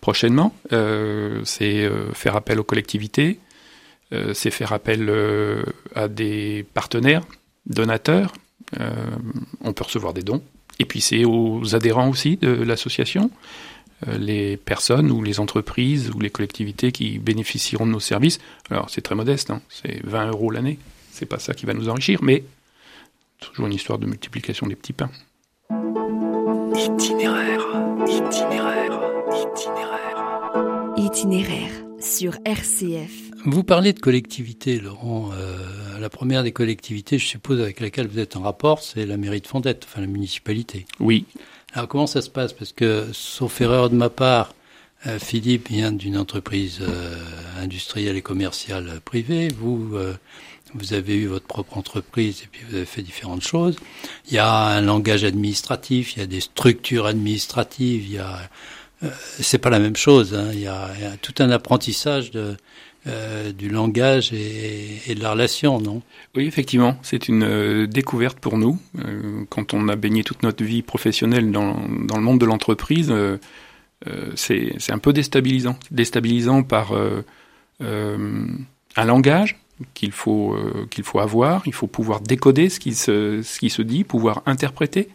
prochainement. 0.00 0.54
c'est 0.70 1.90
faire 2.12 2.36
appel 2.36 2.60
aux 2.60 2.64
collectivités, 2.64 3.40
euh, 4.12 4.34
c'est 4.34 4.50
faire 4.50 4.72
appel 4.72 5.06
euh, 5.08 5.64
à 5.94 6.08
des 6.08 6.64
partenaires, 6.74 7.22
donateurs. 7.66 8.32
Euh, 8.80 8.90
on 9.62 9.72
peut 9.72 9.84
recevoir 9.84 10.14
des 10.14 10.22
dons. 10.22 10.42
Et 10.78 10.84
puis 10.84 11.00
c'est 11.00 11.24
aux 11.24 11.74
adhérents 11.74 12.08
aussi 12.08 12.36
de 12.36 12.50
l'association, 12.50 13.30
les 14.06 14.56
personnes 14.56 15.10
ou 15.10 15.22
les 15.22 15.40
entreprises 15.40 16.10
ou 16.14 16.20
les 16.20 16.30
collectivités 16.30 16.92
qui 16.92 17.18
bénéficieront 17.18 17.86
de 17.86 17.92
nos 17.92 18.00
services. 18.00 18.38
Alors 18.70 18.90
c'est 18.90 19.00
très 19.00 19.14
modeste, 19.14 19.50
hein. 19.50 19.62
c'est 19.68 20.04
20 20.04 20.28
euros 20.28 20.50
l'année. 20.50 20.78
C'est 21.10 21.26
pas 21.26 21.38
ça 21.38 21.54
qui 21.54 21.64
va 21.64 21.72
nous 21.72 21.88
enrichir, 21.88 22.22
mais 22.22 22.44
toujours 23.40 23.66
une 23.66 23.72
histoire 23.72 23.98
de 23.98 24.06
multiplication 24.06 24.66
des 24.66 24.76
petits 24.76 24.92
pains. 24.92 25.10
Itinéraire, 26.74 27.66
itinéraire, 28.06 29.00
itinéraire. 29.30 30.92
Itinéraire 30.96 31.72
sur 32.00 32.36
RCF. 32.44 33.26
Vous 33.44 33.64
parlez 33.64 33.92
de 33.92 34.00
collectivité, 34.00 34.78
Laurent. 34.80 35.30
Euh, 35.32 35.98
la 35.98 36.10
première 36.10 36.42
des 36.42 36.52
collectivités, 36.52 37.18
je 37.18 37.26
suppose, 37.26 37.60
avec 37.60 37.80
laquelle 37.80 38.08
vous 38.08 38.18
êtes 38.18 38.36
en 38.36 38.42
rapport, 38.42 38.82
c'est 38.82 39.06
la 39.06 39.16
mairie 39.16 39.40
de 39.40 39.46
Fondette, 39.46 39.84
enfin 39.84 40.00
la 40.00 40.06
municipalité. 40.06 40.86
Oui. 41.00 41.24
Alors 41.76 41.88
comment 41.88 42.06
ça 42.06 42.22
se 42.22 42.30
passe? 42.30 42.54
Parce 42.54 42.72
que, 42.72 43.08
sauf 43.12 43.60
erreur 43.60 43.90
de 43.90 43.96
ma 43.96 44.08
part, 44.08 44.54
euh, 45.06 45.18
Philippe 45.18 45.68
vient 45.68 45.92
d'une 45.92 46.16
entreprise 46.16 46.78
euh, 46.80 47.14
industrielle 47.60 48.16
et 48.16 48.22
commerciale 48.22 48.98
privée. 49.04 49.48
Vous, 49.48 49.94
vous 50.72 50.94
avez 50.94 51.16
eu 51.16 51.26
votre 51.26 51.46
propre 51.46 51.76
entreprise 51.76 52.40
et 52.42 52.48
puis 52.50 52.62
vous 52.66 52.76
avez 52.76 52.86
fait 52.86 53.02
différentes 53.02 53.42
choses. 53.42 53.76
Il 54.28 54.32
y 54.32 54.38
a 54.38 54.50
un 54.50 54.80
langage 54.80 55.22
administratif, 55.22 56.16
il 56.16 56.20
y 56.20 56.22
a 56.22 56.26
des 56.26 56.40
structures 56.40 57.04
administratives, 57.04 58.06
il 58.06 58.12
y 58.12 58.18
a 58.18 58.48
c'est 59.38 59.58
pas 59.58 59.68
la 59.68 59.78
même 59.78 59.96
chose. 59.96 60.32
Hein. 60.32 60.48
Il, 60.54 60.60
y 60.60 60.66
a, 60.66 60.88
il, 60.96 61.02
y 61.02 61.06
a, 61.06 61.18
tout 61.18 61.34
un 61.40 61.50
apprentissage 61.50 62.30
de, 62.30 62.56
euh, 63.06 63.52
du 63.52 63.68
langage 63.68 64.32
et, 64.32 65.14
de 65.14 65.22
la 65.22 65.30
relation, 65.30 65.80
non? 65.80 66.02
Oui, 66.34 66.46
effectivement, 66.46 66.98
c'est 67.02 67.28
une 67.28 67.44
euh, 67.44 67.86
découverte 67.86 68.40
pour 68.40 68.58
nous. 68.58 68.80
Euh, 68.98 69.44
quand 69.48 69.74
on 69.74 69.86
a 69.88 69.94
baigné 69.94 70.24
toute 70.24 70.42
notre 70.42 70.64
vie 70.64 70.82
professionnelle 70.82 71.52
dans, 71.52 71.76
dans 72.04 72.16
le 72.16 72.22
monde 72.22 72.40
de 72.40 72.46
l'entreprise, 72.46 73.14
c'est 74.34 74.90
un 74.90 74.98
peu 74.98 75.12
déstabilisant. 75.12 75.78
Déstabilisant 75.92 76.64
par 76.64 76.92
un 77.80 79.04
langage 79.04 79.56
qu'il 79.94 80.10
faut, 80.10 80.56
qu'il 80.90 81.04
faut 81.04 81.20
avoir, 81.20 81.62
il 81.66 81.74
faut 81.74 81.86
pouvoir 81.86 82.20
décoder 82.20 82.68
ce 82.68 82.80
qui 82.80 82.94
se, 82.94 83.40
ce 83.42 83.58
qui 83.60 83.70
se 83.70 83.82
dit, 83.82 84.02
pouvoir 84.02 84.42
interpréter. 84.46 85.10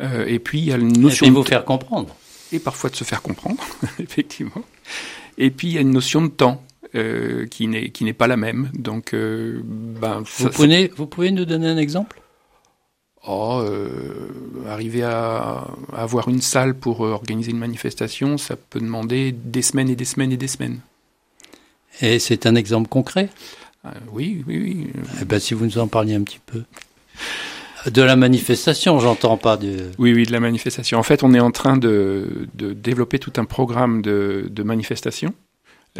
et 0.00 0.38
puis 0.38 0.58
il 0.58 0.64
y 0.66 0.72
a 0.72 0.76
une 0.76 0.98
notion... 1.00 1.26
Et 1.26 1.30
vous 1.30 1.44
faire 1.44 1.64
comprendre. 1.64 2.14
Et 2.52 2.58
parfois 2.58 2.90
de 2.90 2.96
se 2.96 3.04
faire 3.04 3.22
comprendre, 3.22 3.64
effectivement. 3.98 4.62
Et 5.38 5.50
puis 5.50 5.68
il 5.68 5.74
y 5.74 5.78
a 5.78 5.80
une 5.80 5.92
notion 5.92 6.20
de 6.20 6.28
temps. 6.28 6.62
Euh, 6.94 7.46
qui 7.46 7.68
n'est 7.68 7.88
qui 7.88 8.04
n'est 8.04 8.12
pas 8.12 8.26
la 8.26 8.36
même. 8.36 8.68
Donc, 8.74 9.14
euh, 9.14 9.62
ben, 9.64 10.22
vous, 10.26 10.50
pouvez, 10.50 10.92
vous 10.94 11.06
pouvez 11.06 11.30
nous 11.30 11.46
donner 11.46 11.66
un 11.66 11.78
exemple? 11.78 12.20
Oh, 13.26 13.62
euh, 13.62 14.28
arriver 14.68 15.02
à, 15.02 15.68
avoir 15.94 16.28
une 16.28 16.42
salle 16.42 16.74
pour 16.74 17.00
organiser 17.00 17.52
une 17.52 17.58
manifestation, 17.58 18.36
ça 18.36 18.56
peut 18.56 18.78
demander 18.80 19.32
des 19.32 19.62
semaines 19.62 19.88
et 19.88 19.96
des 19.96 20.04
semaines 20.04 20.32
et 20.32 20.36
des 20.36 20.48
semaines. 20.48 20.80
Et 22.02 22.18
c'est 22.18 22.44
un 22.44 22.56
exemple 22.56 22.90
concret? 22.90 23.30
Oui, 24.12 24.44
oui, 24.46 24.58
oui. 24.58 24.86
Eh 25.22 25.24
ben, 25.24 25.40
si 25.40 25.54
vous 25.54 25.64
nous 25.64 25.78
en 25.78 25.86
parliez 25.86 26.14
un 26.14 26.24
petit 26.24 26.40
peu. 26.44 26.62
De 27.90 28.02
la 28.02 28.16
manifestation, 28.16 28.98
j'entends 28.98 29.38
pas 29.38 29.56
de. 29.56 29.92
Oui, 29.96 30.12
oui, 30.12 30.26
de 30.26 30.32
la 30.32 30.40
manifestation. 30.40 30.98
En 30.98 31.02
fait, 31.02 31.22
on 31.22 31.32
est 31.32 31.40
en 31.40 31.52
train 31.52 31.78
de, 31.78 32.48
de 32.52 32.74
développer 32.74 33.18
tout 33.18 33.32
un 33.38 33.46
programme 33.46 34.02
de, 34.02 34.46
de 34.50 34.62
manifestation 34.62 35.32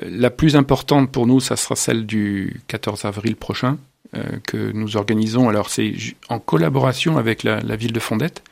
la 0.00 0.31
plus 0.31 0.57
importante 0.57 1.11
pour 1.11 1.26
nous, 1.26 1.40
ça 1.40 1.57
sera 1.57 1.76
celle 1.76 2.07
du 2.07 2.61
14 2.68 3.05
avril 3.05 3.37
prochain, 3.37 3.78
euh, 4.14 4.22
que 4.46 4.72
nous 4.72 4.96
organisons. 4.96 5.48
Alors 5.48 5.70
c'est 5.70 5.94
en 6.28 6.38
collaboration 6.38 7.18
avec 7.18 7.42
la, 7.42 7.76
ville 7.76 7.92
de 7.92 8.00
Fondette, 8.00 8.42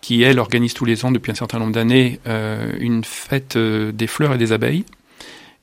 qui 0.00 0.22
elle 0.22 0.38
organise 0.38 0.74
tous 0.74 0.84
les 0.84 1.04
ans 1.04 1.10
depuis 1.10 1.32
un 1.32 1.34
certain 1.34 1.58
nombre 1.58 1.72
d'années 1.72 2.20
euh, 2.26 2.72
une 2.78 3.04
fête 3.04 3.56
euh, 3.56 3.92
des 3.92 4.06
fleurs 4.06 4.34
et 4.34 4.38
des 4.38 4.52
abeilles. 4.52 4.84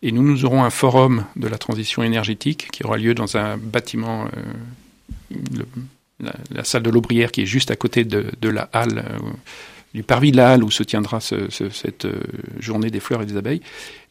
Et 0.01 0.11
nous, 0.11 0.23
nous 0.23 0.45
aurons 0.45 0.63
un 0.63 0.69
forum 0.69 1.25
de 1.35 1.47
la 1.47 1.57
transition 1.57 2.03
énergétique 2.03 2.69
qui 2.71 2.83
aura 2.83 2.97
lieu 2.97 3.15
dans 3.15 3.37
un 3.37 3.57
bâtiment, 3.57 4.27
la, 6.19 6.63
salle 6.63 6.83
de 6.83 6.89
l'Aubrière 6.89 7.31
qui 7.31 7.41
est 7.41 7.45
juste 7.45 7.71
à 7.71 7.77
côté 7.77 8.03
de, 8.03 8.25
de 8.41 8.49
la 8.49 8.69
halle 8.73 9.05
du 9.93 10.01
parvis 10.01 10.31
de 10.31 10.37
la 10.37 10.51
Halle 10.51 10.63
où 10.63 10.71
se 10.71 10.83
tiendra 10.83 11.19
ce, 11.19 11.49
ce, 11.49 11.69
cette 11.69 12.05
euh, 12.05 12.19
journée 12.59 12.89
des 12.89 12.99
fleurs 12.99 13.21
et 13.21 13.25
des 13.25 13.37
abeilles. 13.37 13.61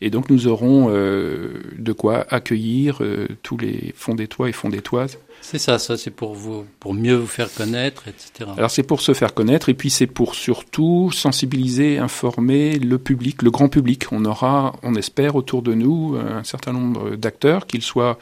Et 0.01 0.11
donc 0.11 0.31
nous 0.31 0.47
aurons 0.47 0.88
euh, 0.90 1.61
de 1.77 1.92
quoi 1.92 2.25
accueillir 2.31 2.99
euh, 3.03 3.27
tous 3.42 3.57
les 3.57 3.92
fonds 3.97 4.14
toits 4.14 4.49
et 4.49 4.53
fonds 4.53 4.71
toises. 4.71 5.18
C'est 5.40 5.59
ça, 5.59 5.79
ça 5.79 5.97
c'est 5.97 6.12
pour 6.12 6.35
vous, 6.35 6.64
pour 6.79 6.95
mieux 6.95 7.16
vous 7.16 7.27
faire 7.27 7.53
connaître, 7.53 8.05
etc. 8.07 8.51
Alors 8.57 8.71
c'est 8.71 8.85
pour 8.85 9.01
se 9.01 9.12
faire 9.12 9.35
connaître 9.35 9.68
et 9.68 9.75
puis 9.75 9.90
c'est 9.90 10.07
pour 10.07 10.37
surtout 10.37 11.11
sensibiliser, 11.12 11.99
informer 11.99 12.79
le 12.79 12.99
public, 12.99 13.42
le 13.42 13.51
grand 13.51 13.68
public. 13.68 14.12
On 14.12 14.25
aura, 14.25 14.77
on 14.85 14.95
espère, 14.95 15.35
autour 15.35 15.62
de 15.62 15.75
nous 15.75 16.16
un 16.16 16.45
certain 16.45 16.73
nombre 16.73 17.16
d'acteurs, 17.16 17.66
qu'ils 17.66 17.83
soient 17.83 18.18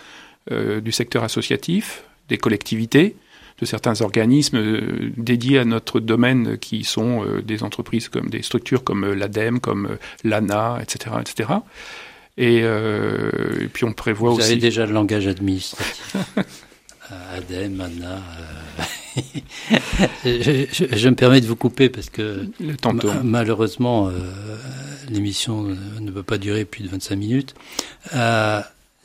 du 0.50 0.90
secteur 0.90 1.22
associatif, 1.22 2.02
des 2.28 2.38
collectivités, 2.38 3.14
de 3.60 3.66
certains 3.66 4.00
organismes 4.00 4.56
euh, 4.56 5.12
dédiés 5.16 5.58
à 5.58 5.64
notre 5.64 6.00
domaine 6.00 6.58
qui 6.58 6.84
sont 6.84 7.24
euh, 7.24 7.42
des 7.42 7.62
entreprises 7.62 8.08
comme 8.08 8.30
des 8.30 8.42
structures 8.42 8.82
comme 8.82 9.04
euh, 9.04 9.14
l'ADEME, 9.14 9.60
comme 9.60 9.98
l'ANA, 10.24 10.78
etc., 10.82 11.16
etc. 11.20 11.50
Et, 12.38 12.64
puis 13.72 13.84
on 13.84 13.92
prévoit 13.92 14.30
aussi. 14.30 14.40
Vous 14.40 14.52
avez 14.52 14.60
déjà 14.60 14.86
le 14.86 14.92
langage 14.92 15.26
administratif. 15.26 16.14
ADEME, 17.36 17.80
ANA. 17.80 18.22
je, 20.24 21.08
me 21.08 21.14
permets 21.14 21.42
de 21.42 21.46
vous 21.46 21.56
couper 21.56 21.90
parce 21.90 22.08
que 22.08 22.46
malheureusement 23.22 24.10
l'émission 25.10 25.76
ne 26.00 26.10
peut 26.10 26.22
pas 26.22 26.38
durer 26.38 26.64
plus 26.64 26.84
de 26.84 26.88
25 26.88 27.16
minutes. 27.16 27.54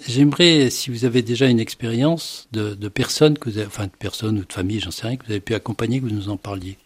J'aimerais, 0.08 0.70
si 0.70 0.90
vous 0.90 1.06
avez 1.06 1.22
déjà 1.22 1.48
une 1.48 1.60
expérience 1.60 2.48
de, 2.52 2.74
de 2.74 2.90
personnes 2.90 3.38
que 3.38 3.50
vous 3.50 3.58
avez, 3.58 3.68
enfin 3.68 3.86
de 3.86 3.92
personnes 3.92 4.40
ou 4.40 4.46
de 4.46 4.52
familles, 4.52 4.82
j'en 4.82 4.92
sais 4.92 5.08
rien, 5.08 5.16
que 5.16 5.26
vous 5.26 5.32
avez 5.32 5.40
pu 5.40 5.54
accompagner, 5.54 6.00
que 6.00 6.06
vous 6.06 6.14
nous 6.14 6.30
en 6.30 6.38
parliez. 6.38 6.78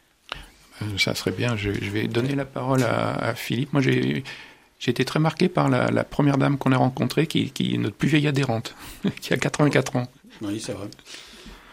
Euh, 0.82 0.86
ça 0.98 1.16
serait 1.16 1.32
bien. 1.32 1.56
Je, 1.58 1.72
je 1.72 1.90
vais 1.90 2.08
donner 2.08 2.36
la 2.36 2.46
parole 2.46 2.84
à, 2.84 3.14
à 3.16 3.36
Philippe. 3.36 3.74
Moi, 3.74 3.82
j'ai 3.82 4.24
j'ai 4.80 4.92
été 4.92 5.04
très 5.04 5.20
marqué 5.20 5.50
par 5.50 5.70
la, 5.70 5.92
la 5.92 6.06
première 6.06 6.38
dame 6.38 6.58
qu'on 6.58 6.72
a 6.72 6.78
rencontrée, 6.78 7.28
qui, 7.28 7.52
qui, 7.52 7.76
est 7.76 7.78
notre 7.78 7.98
plus 7.98 8.08
vieille 8.08 8.28
adhérente, 8.28 8.76
qui 9.22 9.34
a 9.34 9.38
84 9.38 9.98
ans. 9.98 10.08
Oui, 10.42 10.62
c'est 10.62 10.72
vrai. 10.72 10.88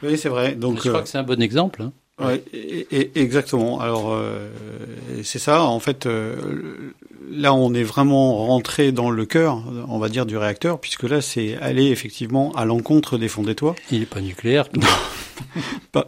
Oui, 0.03 0.19
c'est 0.19 0.29
vrai. 0.29 0.57
Donc, 0.57 0.77
je 0.83 0.89
crois 0.89 0.99
euh, 0.99 1.03
que 1.03 1.09
c'est 1.09 1.19
un 1.19 1.23
bon 1.23 1.41
exemple. 1.41 1.83
Hein. 1.83 1.93
Ouais, 2.23 2.43
et, 2.55 3.11
exactement. 3.21 3.79
Alors 3.81 4.13
euh, 4.13 4.49
c'est 5.23 5.39
ça. 5.39 5.63
En 5.65 5.81
fait, 5.81 6.07
euh, 6.07 6.95
là, 7.31 7.53
on 7.53 7.75
est 7.75 7.83
vraiment 7.83 8.47
rentré 8.47 8.91
dans 8.91 9.11
le 9.11 9.27
cœur, 9.27 9.63
on 9.89 9.99
va 9.99 10.09
dire, 10.09 10.25
du 10.25 10.37
réacteur, 10.39 10.81
puisque 10.81 11.03
là, 11.03 11.21
c'est 11.21 11.57
aller 11.59 11.87
effectivement 11.87 12.53
à 12.53 12.65
l'encontre 12.65 13.19
des 13.19 13.29
fonds 13.29 13.43
des 13.43 13.55
toits. 13.55 13.75
Il 13.91 14.01
n'est 14.01 14.07
pas 14.07 14.23
nucléaire. 14.23 14.69
euh, 15.97 16.03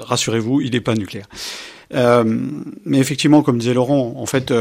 Rassurez-vous, 0.00 0.60
il 0.60 0.70
n'est 0.70 0.80
pas 0.80 0.94
nucléaire. 0.94 1.26
mais 1.92 2.98
effectivement, 2.98 3.42
comme 3.42 3.58
disait 3.58 3.74
Laurent, 3.74 4.14
en 4.16 4.26
fait, 4.26 4.54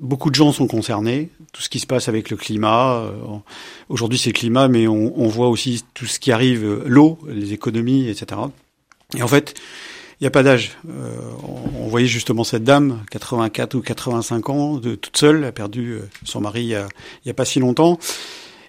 beaucoup 0.00 0.30
de 0.30 0.34
gens 0.34 0.52
sont 0.52 0.66
concernés. 0.66 1.28
Tout 1.52 1.60
ce 1.62 1.68
qui 1.68 1.78
se 1.78 1.86
passe 1.86 2.08
avec 2.08 2.30
le 2.30 2.36
climat. 2.36 3.04
Aujourd'hui, 3.90 4.18
c'est 4.18 4.30
le 4.30 4.34
climat, 4.34 4.66
mais 4.68 4.88
on, 4.88 5.12
on 5.20 5.28
voit 5.28 5.48
aussi 5.48 5.84
tout 5.94 6.06
ce 6.06 6.18
qui 6.18 6.32
arrive, 6.32 6.82
l'eau, 6.86 7.18
les 7.28 7.52
économies, 7.52 8.08
etc. 8.08 8.40
Et 9.14 9.22
en 9.22 9.28
fait, 9.28 9.54
Il 10.18 10.24
n'y 10.24 10.28
a 10.28 10.30
pas 10.30 10.42
d'âge. 10.42 10.78
Euh, 10.88 11.14
on, 11.74 11.88
voyait 11.88 12.06
justement 12.06 12.42
cette 12.42 12.64
dame, 12.64 13.04
84 13.10 13.74
ou 13.74 13.82
85 13.82 14.48
ans, 14.48 14.76
de 14.78 14.94
toute 14.94 15.16
seule, 15.18 15.44
a 15.44 15.52
perdu 15.52 15.92
euh, 15.92 16.08
son 16.24 16.40
mari 16.40 16.62
il 16.62 16.86
n'y 17.26 17.30
a, 17.30 17.34
pas 17.34 17.44
si 17.44 17.60
longtemps. 17.60 17.98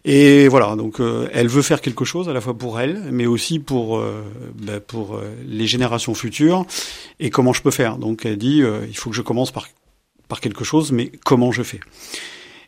Et 0.04 0.50
voilà, 0.50 0.76
donc 0.76 1.00
euh, 1.00 1.30
elle 1.34 1.48
veut 1.48 1.62
faire 1.62 1.80
quelque 1.80 2.04
chose 2.04 2.28
à 2.28 2.34
la 2.34 2.42
fois 2.42 2.54
pour 2.54 2.82
elle, 2.82 3.02
mais 3.12 3.26
aussi 3.26 3.60
pour 3.60 4.02
bah, 4.56 4.82
pour 4.82 5.22
les 5.46 5.68
générations 5.68 6.14
futures. 6.14 6.66
Et 7.22 7.30
comment 7.30 7.54
je 7.54 7.62
peux 7.62 7.72
faire? 7.72 7.98
Donc 7.98 8.26
elle 8.26 8.38
dit, 8.38 8.62
il 8.90 8.98
faut 8.98 9.10
que 9.10 9.16
je 9.16 9.22
commence 9.22 9.52
par 9.52 9.70
par 10.28 10.42
quelque 10.42 10.66
chose, 10.66 10.92
mais 10.92 11.12
comment 11.24 11.54
je 11.54 11.64
fais? 11.64 11.80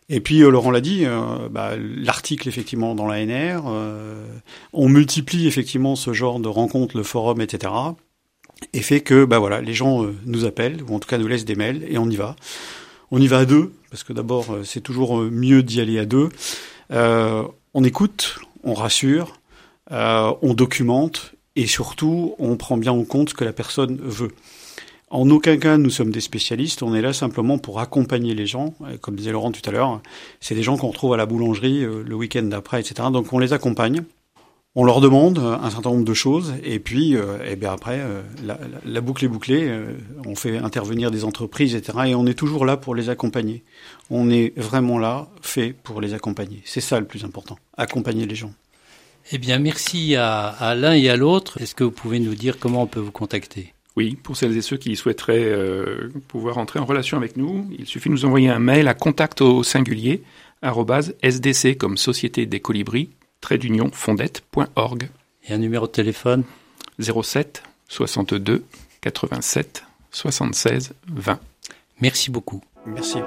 Et 0.09 0.19
puis 0.21 0.39
Laurent 0.39 0.71
l'a 0.71 0.81
dit, 0.81 1.05
bah, 1.51 1.73
l'article 1.77 2.47
effectivement 2.47 2.95
dans 2.95 3.05
l'ANR, 3.05 3.63
on 4.73 4.89
multiplie 4.89 5.47
effectivement 5.47 5.95
ce 5.95 6.13
genre 6.13 6.39
de 6.39 6.47
rencontres, 6.47 6.97
le 6.97 7.03
forum, 7.03 7.41
etc 7.41 7.71
et 8.73 8.81
fait 8.81 9.01
que 9.01 9.25
bah 9.25 9.39
voilà, 9.39 9.61
les 9.61 9.73
gens 9.73 10.03
euh, 10.03 10.15
nous 10.25 10.45
appellent 10.45 10.83
ou 10.87 10.95
en 10.95 10.99
tout 10.99 11.07
cas 11.07 11.17
nous 11.17 11.27
laissent 11.27 11.45
des 11.45 11.55
mails 11.55 11.85
et 11.89 11.97
on 11.97 12.09
y 12.09 12.15
va. 12.15 12.35
On 13.11 13.19
y 13.19 13.27
va 13.27 13.39
à 13.39 13.45
deux 13.45 13.71
parce 13.89 14.03
que 14.03 14.13
d'abord 14.13 14.51
euh, 14.51 14.63
c'est 14.63 14.81
toujours 14.81 15.19
euh, 15.19 15.29
mieux 15.31 15.63
d'y 15.63 15.81
aller 15.81 15.99
à 15.99 16.05
deux. 16.05 16.29
on 16.91 17.83
écoute, 17.83 18.39
on 18.63 18.73
rassure, 18.73 19.39
on 19.91 20.53
documente 20.53 21.33
et 21.55 21.67
surtout 21.67 22.35
on 22.39 22.57
prend 22.57 22.77
bien 22.77 22.91
en 22.91 23.03
compte 23.03 23.29
ce 23.29 23.33
que 23.33 23.45
la 23.45 23.53
personne 23.53 23.97
veut. 24.01 24.31
En 25.11 25.29
aucun 25.29 25.57
cas 25.57 25.77
nous 25.77 25.89
sommes 25.89 26.11
des 26.11 26.21
spécialistes, 26.21 26.83
on 26.83 26.93
est 26.93 27.01
là 27.01 27.13
simplement 27.13 27.57
pour 27.57 27.79
accompagner 27.79 28.35
les 28.35 28.45
gens. 28.45 28.75
Comme 29.01 29.15
disait 29.15 29.31
Laurent 29.31 29.51
tout 29.51 29.67
à 29.67 29.71
l'heure, 29.71 30.01
c'est 30.39 30.55
des 30.55 30.63
gens 30.63 30.77
qu'on 30.77 30.89
retrouve 30.89 31.13
à 31.13 31.17
la 31.17 31.25
boulangerie 31.25 31.81
le 31.81 32.15
week-end 32.15 32.43
d'après, 32.43 32.79
etc. 32.79 33.09
Donc 33.11 33.33
on 33.33 33.39
les 33.39 33.53
accompagne 33.53 34.03
on 34.75 34.85
leur 34.85 35.01
demande 35.01 35.39
un 35.39 35.69
certain 35.69 35.89
nombre 35.89 36.05
de 36.05 36.13
choses 36.13 36.53
et 36.63 36.79
puis 36.79 37.15
euh, 37.15 37.43
et 37.43 37.55
bien 37.55 37.73
après 37.73 37.99
euh, 37.99 38.21
la, 38.85 39.01
boucle 39.01 39.25
est 39.25 39.27
bouclée, 39.27 39.67
euh, 39.67 39.93
on 40.25 40.35
fait 40.35 40.57
intervenir 40.57 41.09
des 41.11 41.25
entreprises 41.25 41.75
etc 41.75 41.97
et 42.07 42.15
on 42.15 42.27
est 42.27 42.33
toujours 42.33 42.65
là 42.65 42.77
pour 42.77 42.93
les 42.95 43.09
accompagner. 43.09 43.63
On 44.09 44.29
est 44.29 44.57
vraiment 44.57 44.99
là 44.99 45.27
fait 45.41 45.73
pour 45.73 46.01
les 46.01 46.13
accompagner. 46.13 46.61
C'est 46.65 46.81
ça 46.81 46.99
le 46.99 47.05
plus 47.05 47.25
important, 47.25 47.57
accompagner 47.77 48.25
les 48.25 48.35
gens. 48.35 48.53
Eh 49.31 49.37
bien 49.37 49.59
merci 49.59 50.15
à, 50.15 50.75
l'un 50.75 50.93
et 50.93 51.09
à 51.09 51.15
l'autre. 51.15 51.59
Est-ce 51.61 51.75
que 51.75 51.83
vous 51.83 51.91
pouvez 51.91 52.19
nous 52.19 52.35
dire 52.35 52.59
comment 52.59 52.83
on 52.83 52.87
peut 52.87 52.99
vous 52.99 53.11
contacter? 53.11 53.73
Oui, 53.99 54.15
pour 54.15 54.37
celles 54.37 54.55
et 54.55 54.61
ceux 54.61 54.77
qui 54.77 54.95
souhaiteraient 54.95 55.53
pouvoir 56.29 56.57
entrer 56.57 56.79
en 56.79 56.85
relation 56.85 57.17
avec 57.17 57.35
nous, 57.35 57.67
il 57.77 57.85
suffit 57.85 58.07
de 58.07 58.13
nous 58.13 58.23
envoyer 58.23 58.47
un 58.47 58.57
mail 58.57 58.87
à 58.87 58.93
contact 58.93 59.41
au 59.41 59.61
singulier 59.61 60.23
sdc 60.63 61.77
comme 61.77 61.97
Société 61.97 62.45
des 62.45 62.61
Colibris 62.61 63.09
trait 63.41 63.57
d'union 63.57 63.91
fondette.org. 63.91 65.09
Et 65.49 65.53
un 65.53 65.57
numéro 65.57 65.85
de 65.85 65.91
téléphone? 65.91 66.45
07 66.97 67.61
62 67.89 68.63
87 69.01 69.83
76 70.11 70.93
20. 71.09 71.37
Merci 71.99 72.31
beaucoup. 72.31 72.61
Merci. 72.85 73.17